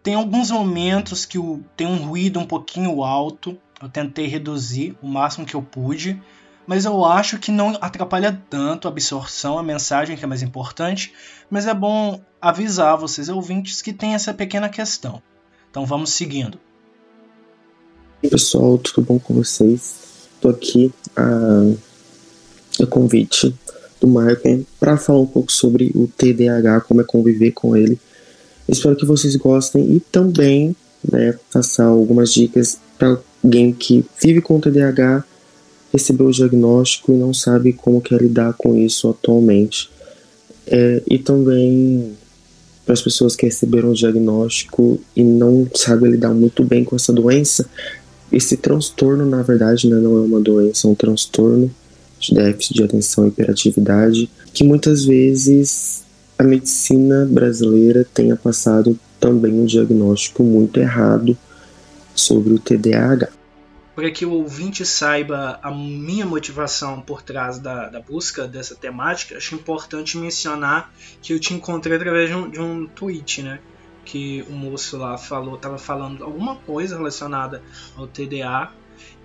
[0.04, 1.39] Tem alguns momentos que
[1.76, 6.22] tem um ruído um pouquinho alto, eu tentei reduzir o máximo que eu pude,
[6.68, 11.12] mas eu acho que não atrapalha tanto a absorção, a mensagem que é mais importante,
[11.50, 15.24] mas é bom avisar vocês ouvintes que tem essa pequena questão.
[15.72, 16.60] Então vamos seguindo.
[18.22, 19.93] Pessoal, tudo bom com vocês?
[20.36, 21.72] Estou aqui a,
[22.82, 23.53] a convite
[24.01, 27.99] do Michael para falar um pouco sobre o TDAH, como é conviver com ele.
[28.68, 30.76] Espero que vocês gostem e também
[31.07, 35.24] né, passar algumas dicas para alguém que vive com TDAH,
[35.93, 39.91] recebeu o diagnóstico e não sabe como quer lidar com isso atualmente.
[40.65, 42.18] É, e também
[42.84, 47.11] para as pessoas que receberam o diagnóstico e não sabem lidar muito bem com essa
[47.11, 47.70] doença,
[48.32, 51.71] esse transtorno, na verdade, né, não é uma doença, é um transtorno
[52.19, 56.03] de déficit de atenção e hiperatividade, que muitas vezes
[56.38, 61.38] a medicina brasileira tenha passado também um diagnóstico muito errado
[62.13, 63.30] sobre o TDAH.
[63.95, 69.38] Para que o ouvinte saiba a minha motivação por trás da, da busca dessa temática,
[69.38, 73.59] acho importante mencionar que eu te encontrei através de um, de um tweet, né?
[74.08, 77.62] Que o moço lá falou, tava falando alguma coisa relacionada
[77.95, 78.72] ao TDA.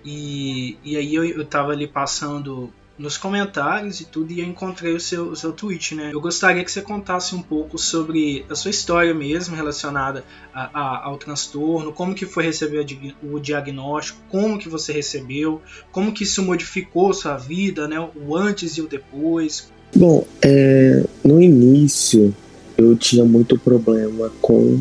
[0.03, 4.93] E, e aí eu, eu tava ali passando nos comentários e tudo, e eu encontrei
[4.93, 6.11] o seu, o seu tweet, né?
[6.13, 10.23] Eu gostaria que você contasse um pouco sobre a sua história mesmo relacionada
[10.53, 12.85] a, a, ao transtorno, como que foi receber
[13.23, 15.61] o diagnóstico, como que você recebeu,
[15.91, 17.99] como que isso modificou sua vida, né?
[17.99, 19.71] O antes e o depois.
[19.95, 22.35] Bom, é, no início
[22.77, 24.79] eu tinha muito problema com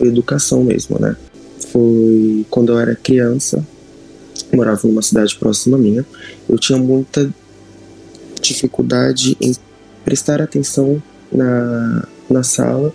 [0.00, 1.16] educação mesmo, né?
[1.70, 3.64] Foi quando eu era criança,
[4.52, 6.04] morava numa cidade próxima minha,
[6.48, 7.32] eu tinha muita
[8.40, 9.54] dificuldade em
[10.04, 12.92] prestar atenção na, na sala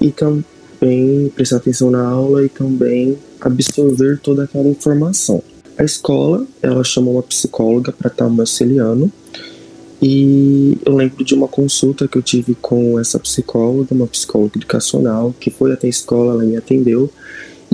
[0.00, 5.42] e também prestar atenção na aula e também absorver toda aquela informação.
[5.78, 9.10] A escola, ela chamou uma psicóloga para estar me auxiliando
[10.02, 15.34] e eu lembro de uma consulta que eu tive com essa psicóloga, uma psicóloga educacional,
[15.38, 17.10] que foi até a escola, ela me atendeu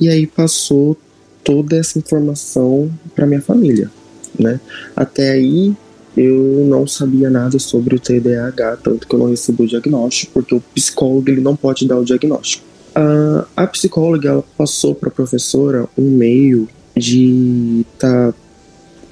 [0.01, 0.97] e aí passou
[1.45, 3.91] toda essa informação para minha família,
[4.39, 4.61] né?
[4.97, 5.75] Até aí
[6.17, 10.55] eu não sabia nada sobre o TDAH, tanto que eu não recebi o diagnóstico, porque
[10.55, 12.65] o psicólogo ele não pode dar o diagnóstico.
[12.97, 16.67] Uh, a psicóloga ela passou para a professora um meio
[16.97, 18.33] de tá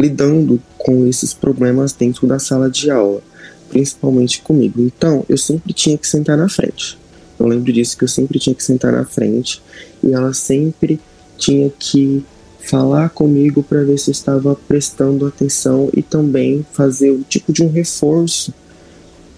[0.04, 3.22] lidando com esses problemas dentro da sala de aula,
[3.70, 4.82] principalmente comigo.
[4.82, 6.98] Então, eu sempre tinha que sentar na frente.
[7.38, 9.62] Eu lembro disso que eu sempre tinha que sentar na frente
[10.02, 11.00] e ela sempre
[11.38, 12.22] tinha que
[12.60, 17.62] falar comigo para ver se eu estava prestando atenção e também fazer o tipo de
[17.62, 18.52] um reforço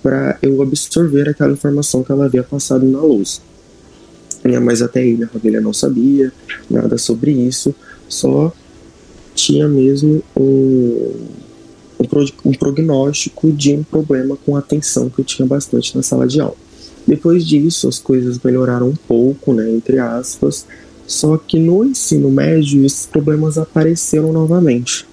[0.03, 3.41] para eu absorver aquela informação que ela havia passado na luz.
[4.63, 6.33] Mas até aí minha família não sabia
[6.69, 7.75] nada sobre isso,
[8.09, 8.53] só
[9.37, 11.13] tinha mesmo um,
[12.45, 16.57] um, prognóstico de um problema com atenção que eu tinha bastante na sala de aula.
[17.07, 20.67] Depois disso, as coisas melhoraram um pouco, né, entre aspas,
[21.07, 25.07] só que no ensino médio esses problemas apareceram novamente.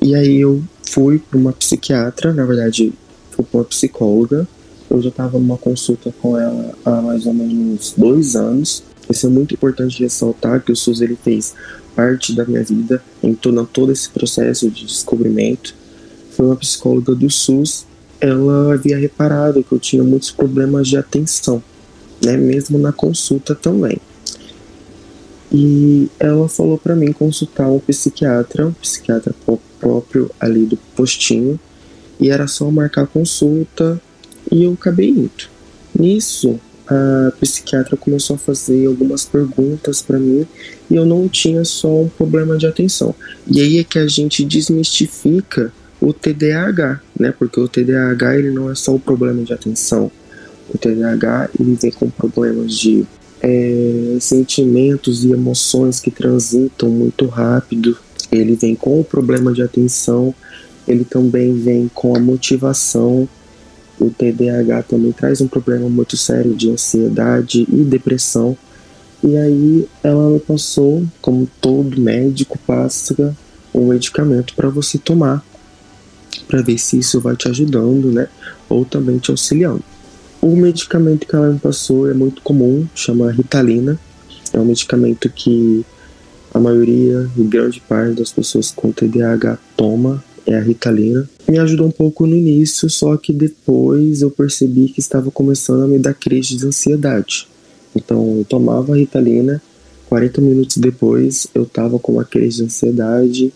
[0.00, 2.92] E aí eu fui para uma psiquiatra, na verdade,
[3.32, 4.46] fui para uma psicóloga.
[4.88, 8.84] Eu já estava numa consulta com ela há mais ou menos dois anos.
[9.10, 11.54] Isso é muito importante ressaltar que o SUS ele fez
[11.96, 15.74] parte da minha vida em todo, todo esse processo de descobrimento.
[16.32, 17.86] Foi uma psicóloga do SUS.
[18.20, 21.62] Ela havia reparado que eu tinha muitos problemas de atenção,
[22.22, 23.98] né, mesmo na consulta também.
[25.50, 29.34] E ela falou para mim consultar um psiquiatra, um psiquiatra
[29.80, 31.58] próprio ali do postinho,
[32.20, 34.00] e era só marcar consulta
[34.50, 35.30] e eu acabei indo.
[35.98, 40.46] Nisso, a psiquiatra começou a fazer algumas perguntas para mim
[40.90, 43.14] e eu não tinha só um problema de atenção.
[43.46, 47.34] E aí é que a gente desmistifica o TDAH, né?
[47.36, 50.10] Porque o TDAH ele não é só o problema de atenção.
[50.72, 53.04] O TDAH ele vem com problemas de
[53.42, 57.96] é, sentimentos e emoções que transitam muito rápido.
[58.30, 60.34] Ele vem com o problema de atenção,
[60.86, 63.28] ele também vem com a motivação.
[63.98, 68.56] O TDAH também traz um problema muito sério de ansiedade e depressão.
[69.22, 73.34] E aí ela me passou, como todo médico passa,
[73.74, 75.44] um medicamento para você tomar,
[76.46, 78.28] para ver se isso vai te ajudando, né?
[78.68, 79.82] Ou também te auxiliando.
[80.40, 83.98] O medicamento que ela me passou é muito comum, chama Ritalina.
[84.52, 85.84] É um medicamento que
[86.52, 91.28] a maioria e grande parte das pessoas com TDAH toma, é a Ritalina.
[91.48, 95.86] Me ajudou um pouco no início, só que depois eu percebi que estava começando a
[95.86, 97.46] me dar crise de ansiedade.
[97.94, 99.62] Então eu tomava a Ritalina,
[100.08, 103.52] 40 minutos depois eu estava com uma crise de ansiedade,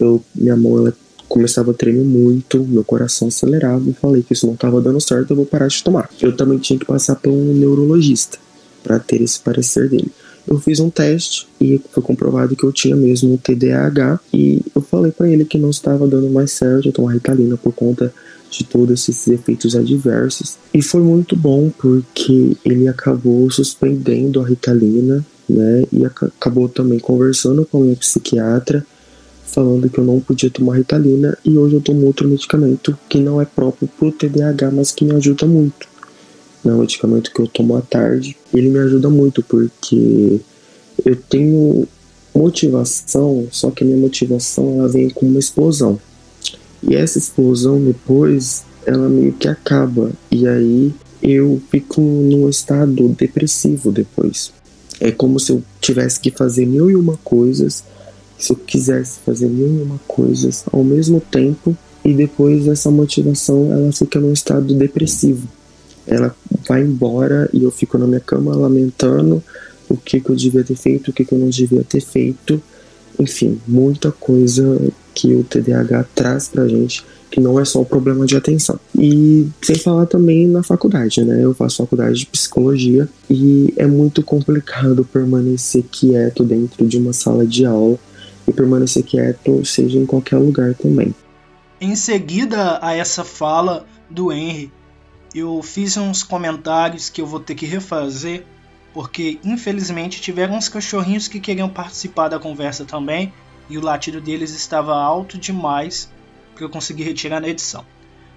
[0.00, 0.94] eu, minha mão ela
[1.28, 5.30] começava a tremer muito, meu coração acelerava e falei que isso não estava dando certo,
[5.30, 6.08] eu vou parar de tomar.
[6.20, 8.38] Eu também tinha que passar por um neurologista
[8.82, 10.10] para ter esse parecer dele.
[10.48, 14.80] Eu fiz um teste e foi comprovado que eu tinha mesmo o TDAH e eu
[14.80, 18.12] falei para ele que não estava dando mais certo eu tomar Ritalina por conta
[18.50, 20.56] de todos esses efeitos adversos.
[20.72, 25.84] E foi muito bom porque ele acabou suspendendo a Ritalina, né?
[25.92, 28.86] E acabou também conversando com a minha psiquiatra
[29.48, 33.40] falando que eu não podia tomar Ritalina e hoje eu tomo outro medicamento que não
[33.40, 35.87] é próprio pro TDAH, mas que me ajuda muito.
[36.64, 38.36] É um medicamento que eu tomo à tarde.
[38.52, 40.40] Ele me ajuda muito porque
[41.04, 41.86] eu tenho
[42.34, 45.98] motivação, só que a minha motivação ela vem com uma explosão.
[46.82, 53.90] E essa explosão depois ela meio que acaba e aí eu fico num estado depressivo
[53.90, 54.52] depois.
[55.00, 57.84] É como se eu tivesse que fazer mil e uma coisas
[58.38, 63.72] se eu quisesse fazer mil e uma coisas ao mesmo tempo e depois essa motivação
[63.72, 65.46] ela fica num estado depressivo.
[66.06, 66.34] Ela
[66.68, 69.42] vai embora e eu fico na minha cama lamentando
[69.88, 72.62] o que, que eu devia ter feito, o que, que eu não devia ter feito.
[73.18, 74.80] Enfim, muita coisa
[75.14, 78.78] que o TDAH traz pra gente que não é só o problema de atenção.
[78.98, 81.44] E sem falar também na faculdade, né?
[81.44, 87.46] Eu faço faculdade de psicologia e é muito complicado permanecer quieto dentro de uma sala
[87.46, 87.98] de aula
[88.46, 91.14] e permanecer quieto, seja em qualquer lugar também.
[91.80, 94.72] Em seguida a essa fala do Henry,
[95.34, 98.44] eu fiz uns comentários que eu vou ter que refazer,
[98.92, 103.32] porque infelizmente tiveram uns cachorrinhos que queriam participar da conversa também
[103.68, 106.10] e o latido deles estava alto demais
[106.56, 107.84] que eu consegui retirar na edição.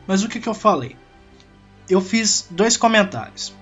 [0.05, 0.95] Mas o que, que eu falei?
[1.89, 3.53] Eu fiz dois comentários.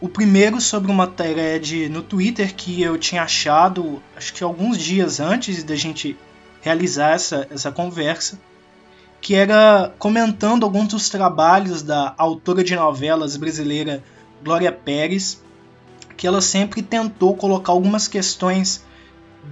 [0.00, 5.18] O primeiro sobre uma thread no Twitter que eu tinha achado, acho que alguns dias
[5.18, 6.16] antes da gente
[6.62, 8.38] realizar essa, essa conversa,
[9.20, 14.02] que era comentando alguns dos trabalhos da autora de novelas brasileira
[14.42, 15.42] Glória Pérez,
[16.16, 18.84] que ela sempre tentou colocar algumas questões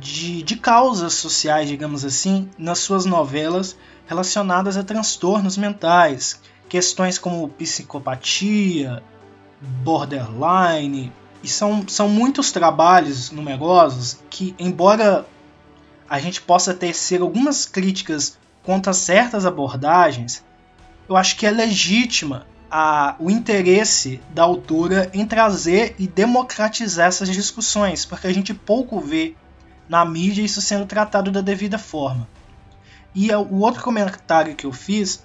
[0.00, 7.48] de, de causas sociais, digamos assim, nas suas novelas relacionadas a transtornos mentais, questões como
[7.48, 9.02] psicopatia,
[9.60, 11.12] borderline,
[11.42, 15.26] e são, são muitos trabalhos numerosos que, embora
[16.08, 20.44] a gente possa tecer algumas críticas quanto a certas abordagens,
[21.08, 27.28] eu acho que é legítima a, o interesse da autora em trazer e democratizar essas
[27.28, 29.36] discussões, porque a gente pouco vê
[29.88, 32.28] na mídia isso sendo tratado da devida forma.
[33.14, 35.24] E o outro comentário que eu fiz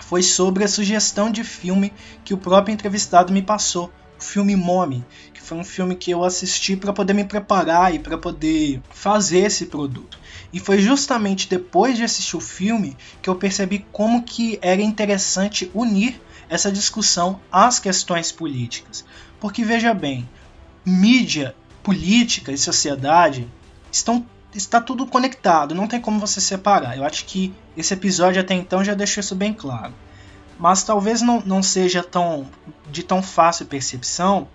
[0.00, 1.92] foi sobre a sugestão de filme
[2.24, 3.92] que o próprio entrevistado me passou,
[4.22, 5.04] filme Mommy,
[5.34, 9.40] que foi um filme que eu assisti para poder me preparar e para poder fazer
[9.40, 10.18] esse produto.
[10.52, 15.70] E foi justamente depois de assistir o filme que eu percebi como que era interessante
[15.74, 19.04] unir essa discussão às questões políticas.
[19.40, 20.28] Porque veja bem,
[20.84, 23.48] mídia, política e sociedade
[23.90, 26.96] estão está tudo conectado, não tem como você separar.
[26.96, 29.94] Eu acho que esse episódio até então já deixou isso bem claro.
[30.62, 32.48] Mas talvez não, não seja tão
[32.88, 34.46] de tão fácil percepção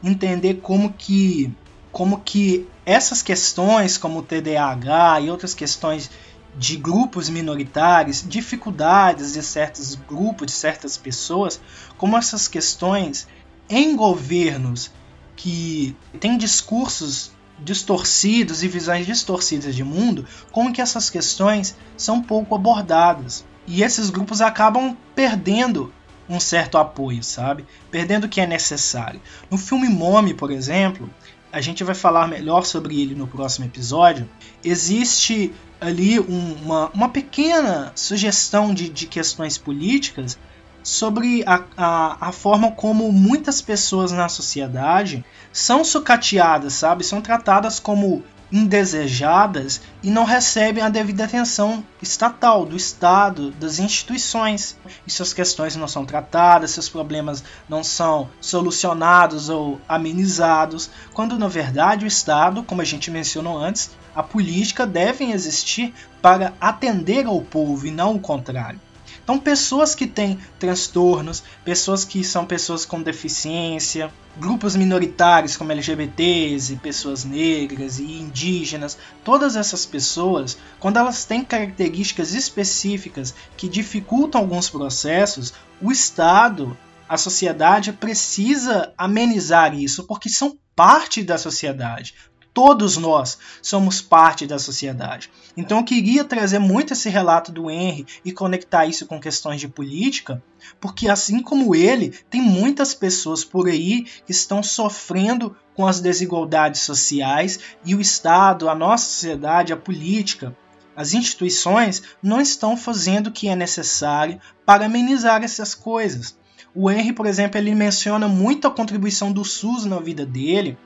[0.00, 1.52] entender como que
[1.90, 6.08] como que essas questões como o TDAH e outras questões
[6.56, 11.60] de grupos minoritários, dificuldades de certos grupos, de certas pessoas,
[11.96, 13.26] como essas questões
[13.68, 14.92] em governos
[15.34, 22.54] que têm discursos distorcidos e visões distorcidas de mundo, como que essas questões são pouco
[22.54, 23.44] abordadas.
[23.68, 25.92] E esses grupos acabam perdendo
[26.26, 27.66] um certo apoio, sabe?
[27.90, 29.20] Perdendo o que é necessário.
[29.50, 31.08] No filme Mommy, por exemplo,
[31.52, 34.28] a gente vai falar melhor sobre ele no próximo episódio.
[34.64, 40.38] Existe ali um, uma, uma pequena sugestão de, de questões políticas
[40.82, 47.04] sobre a, a, a, forma como muitas pessoas na sociedade são sucateadas, sabe?
[47.04, 54.76] São tratadas como indesejadas e não recebem a devida atenção estatal, do Estado, das instituições.
[55.06, 61.48] E suas questões não são tratadas, seus problemas não são solucionados ou amenizados, quando na
[61.48, 67.40] verdade o Estado, como a gente mencionou antes, a política devem existir para atender ao
[67.40, 68.80] povo e não o contrário.
[69.28, 76.72] Então, pessoas que têm transtornos, pessoas que são pessoas com deficiência, grupos minoritários como LGBTs
[76.72, 84.40] e pessoas negras e indígenas, todas essas pessoas, quando elas têm características específicas que dificultam
[84.40, 86.74] alguns processos, o Estado,
[87.06, 92.14] a sociedade precisa amenizar isso porque são parte da sociedade,
[92.58, 95.30] Todos nós somos parte da sociedade.
[95.56, 99.68] Então eu queria trazer muito esse relato do Henry e conectar isso com questões de
[99.68, 100.42] política,
[100.80, 106.80] porque assim como ele, tem muitas pessoas por aí que estão sofrendo com as desigualdades
[106.80, 110.52] sociais e o Estado, a nossa sociedade, a política,
[110.96, 116.36] as instituições não estão fazendo o que é necessário para amenizar essas coisas.
[116.74, 120.76] O Henry, por exemplo, ele menciona muito a contribuição do SUS na vida dele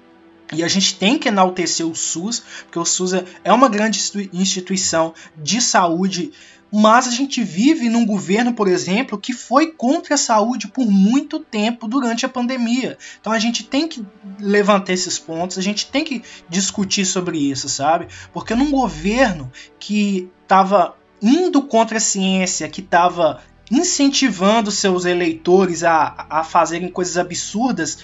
[0.53, 3.99] e a gente tem que enaltecer o SUS, porque o SUS é uma grande
[4.33, 6.33] instituição de saúde,
[6.71, 11.39] mas a gente vive num governo, por exemplo, que foi contra a saúde por muito
[11.39, 12.97] tempo durante a pandemia.
[13.21, 14.05] Então a gente tem que
[14.39, 18.09] levantar esses pontos, a gente tem que discutir sobre isso, sabe?
[18.33, 26.27] Porque num governo que estava indo contra a ciência, que estava incentivando seus eleitores a,
[26.29, 27.99] a fazerem coisas absurdas,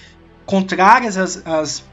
[0.45, 1.83] contrárias às, às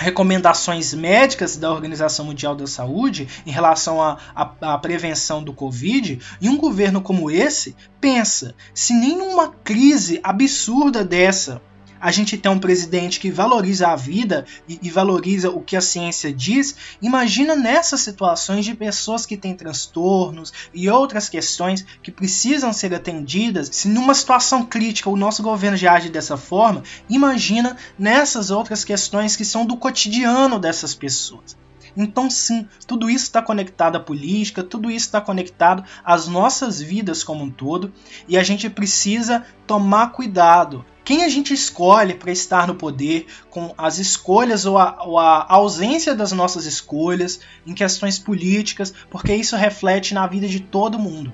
[0.00, 6.56] recomendações médicas da Organização Mundial da Saúde em relação à, prevenção do Covid, e um
[6.56, 11.60] governo como esse pensa: se nenhuma crise absurda dessa
[12.00, 15.80] a gente tem um presidente que valoriza a vida e, e, valoriza o que a
[15.80, 22.72] ciência diz, imagina nessas situações de pessoas que têm transtornos e outras questões que precisam
[22.72, 23.68] ser atendidas.
[23.72, 29.36] Se numa situação crítica o nosso governo já age dessa forma, imagina nessas outras questões
[29.36, 31.60] que são do cotidiano dessas pessoas.
[31.96, 37.24] Então, sim, tudo isso está conectado à política, tudo isso está conectado às nossas vidas
[37.24, 37.92] como um todo,
[38.28, 40.84] e a gente precisa tomar cuidado.
[41.10, 45.44] Quem a gente escolhe para estar no poder, com as escolhas ou a, ou a
[45.48, 51.32] ausência das nossas escolhas em questões políticas, porque isso reflete na vida de todo mundo.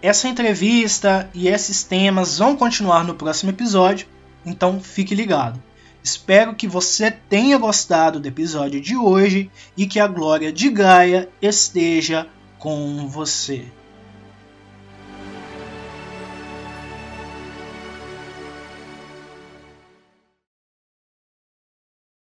[0.00, 4.06] Essa entrevista e esses temas vão continuar no próximo episódio,
[4.46, 5.62] então fique ligado.
[6.02, 11.28] Espero que você tenha gostado do episódio de hoje e que a glória de Gaia
[11.42, 12.26] esteja
[12.58, 13.66] com você.